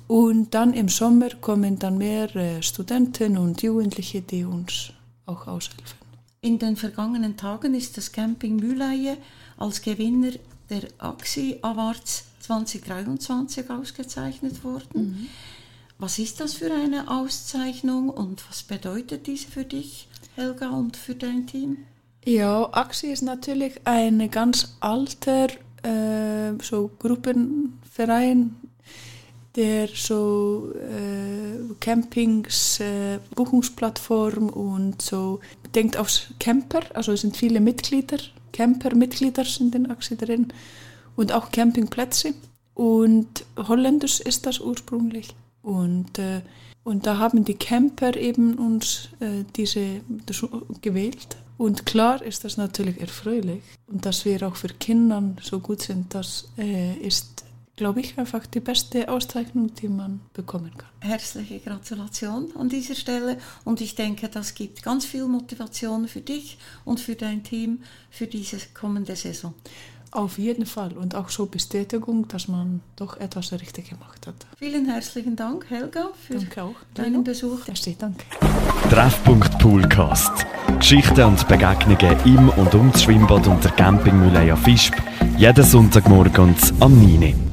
Und 0.07 0.55
dann 0.55 0.73
im 0.73 0.89
Sommer 0.89 1.31
kommen 1.41 1.81
dann 1.81 1.99
mehr 1.99 2.35
äh, 2.37 2.63
Studenten 2.63 3.37
und 3.39 3.63
Jugendliche, 3.63 4.23
die 4.23 4.45
uns 4.45 4.93
auch 5.27 5.49
aushelfen. 5.49 5.99
In 6.43 6.61
den 6.61 6.77
vergangenen 6.77 7.37
Tagen 7.37 7.75
ist 7.75 7.97
das 7.97 8.13
Camping 8.13 8.57
Mühleie 8.57 9.17
als 9.57 9.83
Gewinner 9.83 10.31
der 10.71 10.83
AXI 10.99 11.59
Awards 11.63 12.25
2023 12.41 13.69
ausgezeichnet 13.69 14.63
worden. 14.63 15.29
Was 15.99 16.19
ist 16.19 16.41
das 16.41 16.55
für 16.55 16.73
eine 16.73 17.11
Auszeichnung 17.11 18.11
und 18.11 18.45
was 18.51 18.63
bedeutet 18.63 19.27
diese 19.27 19.49
für 19.49 19.65
dich, 19.65 20.09
Helga, 20.35 20.69
und 20.69 20.97
für 20.97 21.15
dein 21.15 21.47
Team? 21.47 21.79
Ja, 22.25 22.69
AXI 22.71 23.13
ist 23.13 23.23
natürlich 23.23 23.81
ein 23.85 24.31
ganz 24.31 24.77
alter 24.81 25.47
äh, 25.83 26.53
so 26.63 26.91
Gruppenverein, 26.99 28.57
der 29.55 29.89
so 29.89 30.71
äh, 30.75 31.75
Campings, 31.81 32.79
äh, 32.81 33.19
Buchungsplattform 33.35 34.51
und 34.51 35.01
so 35.01 35.41
denkt 35.75 35.97
aufs 35.97 36.27
Camper, 36.39 36.83
also 36.93 37.13
es 37.13 37.23
sind 37.23 37.39
viele 37.39 37.61
Mitglieder, 37.61 38.19
Camper-Mitglieder 38.53 39.47
sind 39.47 39.75
in 39.75 39.91
AXI 39.91 40.19
drin 40.19 40.53
und 41.17 41.33
auch 41.33 41.51
Campingplätze. 41.51 42.35
Und 42.75 43.47
holländisch 43.57 44.21
ist 44.21 44.45
das 44.45 44.61
ursprünglich 44.61 45.35
und 45.67 46.19
äh, 46.19 46.41
und 46.85 47.05
da 47.05 47.19
haben 47.19 47.45
die 47.45 47.55
Camper 47.55 48.17
eben 48.17 48.55
uns 48.55 49.09
äh, 49.19 49.43
diese 49.57 50.03
gewählt. 50.83 51.37
Und 51.59 51.85
klar 51.85 52.23
ist 52.23 52.45
das 52.45 52.57
natürlich 52.59 53.01
erfreulich. 53.01 53.61
Und 53.89 54.07
dass 54.07 54.25
wir 54.25 54.47
auch 54.47 54.55
für 54.55 54.69
Kinder 54.69 55.35
so 55.43 55.59
gut 55.59 55.83
sind, 55.83 56.15
das 56.15 56.49
äh, 56.57 56.95
ist, 56.99 57.45
glaube 57.75 58.03
ich, 58.03 58.17
einfach 58.17 58.47
die 58.47 58.61
beste 58.61 59.09
Auszeichnung, 59.09 59.75
die 59.75 59.89
man 59.89 60.21
bekommen 60.33 60.71
kann. 60.79 60.91
Herzliche 61.01 61.59
Gratulation 61.59 62.53
an 62.57 62.69
dieser 62.69 62.95
Stelle 62.95 63.37
und 63.65 63.81
ich 63.81 63.97
denke, 63.97 64.29
das 64.29 64.55
gibt 64.55 64.85
ganz 64.85 65.05
viel 65.05 65.27
Motivation 65.27 66.07
für 66.07 66.21
dich 66.21 66.57
und 66.85 67.01
für 67.01 67.17
dein 67.17 67.43
Team 67.43 67.81
für 68.11 68.29
diese 68.29 68.59
kommende 68.75 69.17
Saison. 69.17 69.55
Auf 70.13 70.39
jeden 70.39 70.67
Fall. 70.67 70.93
Und 70.93 71.15
auch 71.15 71.29
so 71.29 71.47
Bestätigung, 71.47 72.27
dass 72.29 72.49
man 72.49 72.81
doch 72.97 73.19
etwas 73.19 73.53
richtig 73.53 73.91
gemacht 73.91 74.27
hat. 74.27 74.35
Vielen 74.59 74.87
herzlichen 74.87 75.37
Dank, 75.37 75.69
Helga, 75.69 76.09
für 76.27 76.35
Danke 76.35 76.63
auch. 76.63 76.75
deinen 76.95 77.25
Besuch. 77.25 77.67
Merci, 77.67 77.97
danke. 77.99 78.25
Treffpunkt 78.91 79.59
Poolcast. 79.59 80.47
Geschichten 80.79 81.25
und 81.25 81.49
Begegnungen 81.49 82.17
im 82.25 82.49
und 82.51 82.75
um 82.75 82.93
das 82.93 83.03
Schwimmbad 83.03 83.47
und 83.47 83.63
der 83.65 83.73
Campingmühle 83.73 84.57
Fisp. 84.57 84.95
Jeden 85.37 85.65
Sonntagmorgen 85.65 86.55
am 86.81 86.95
9. 86.95 87.23
Uhr. 87.23 87.46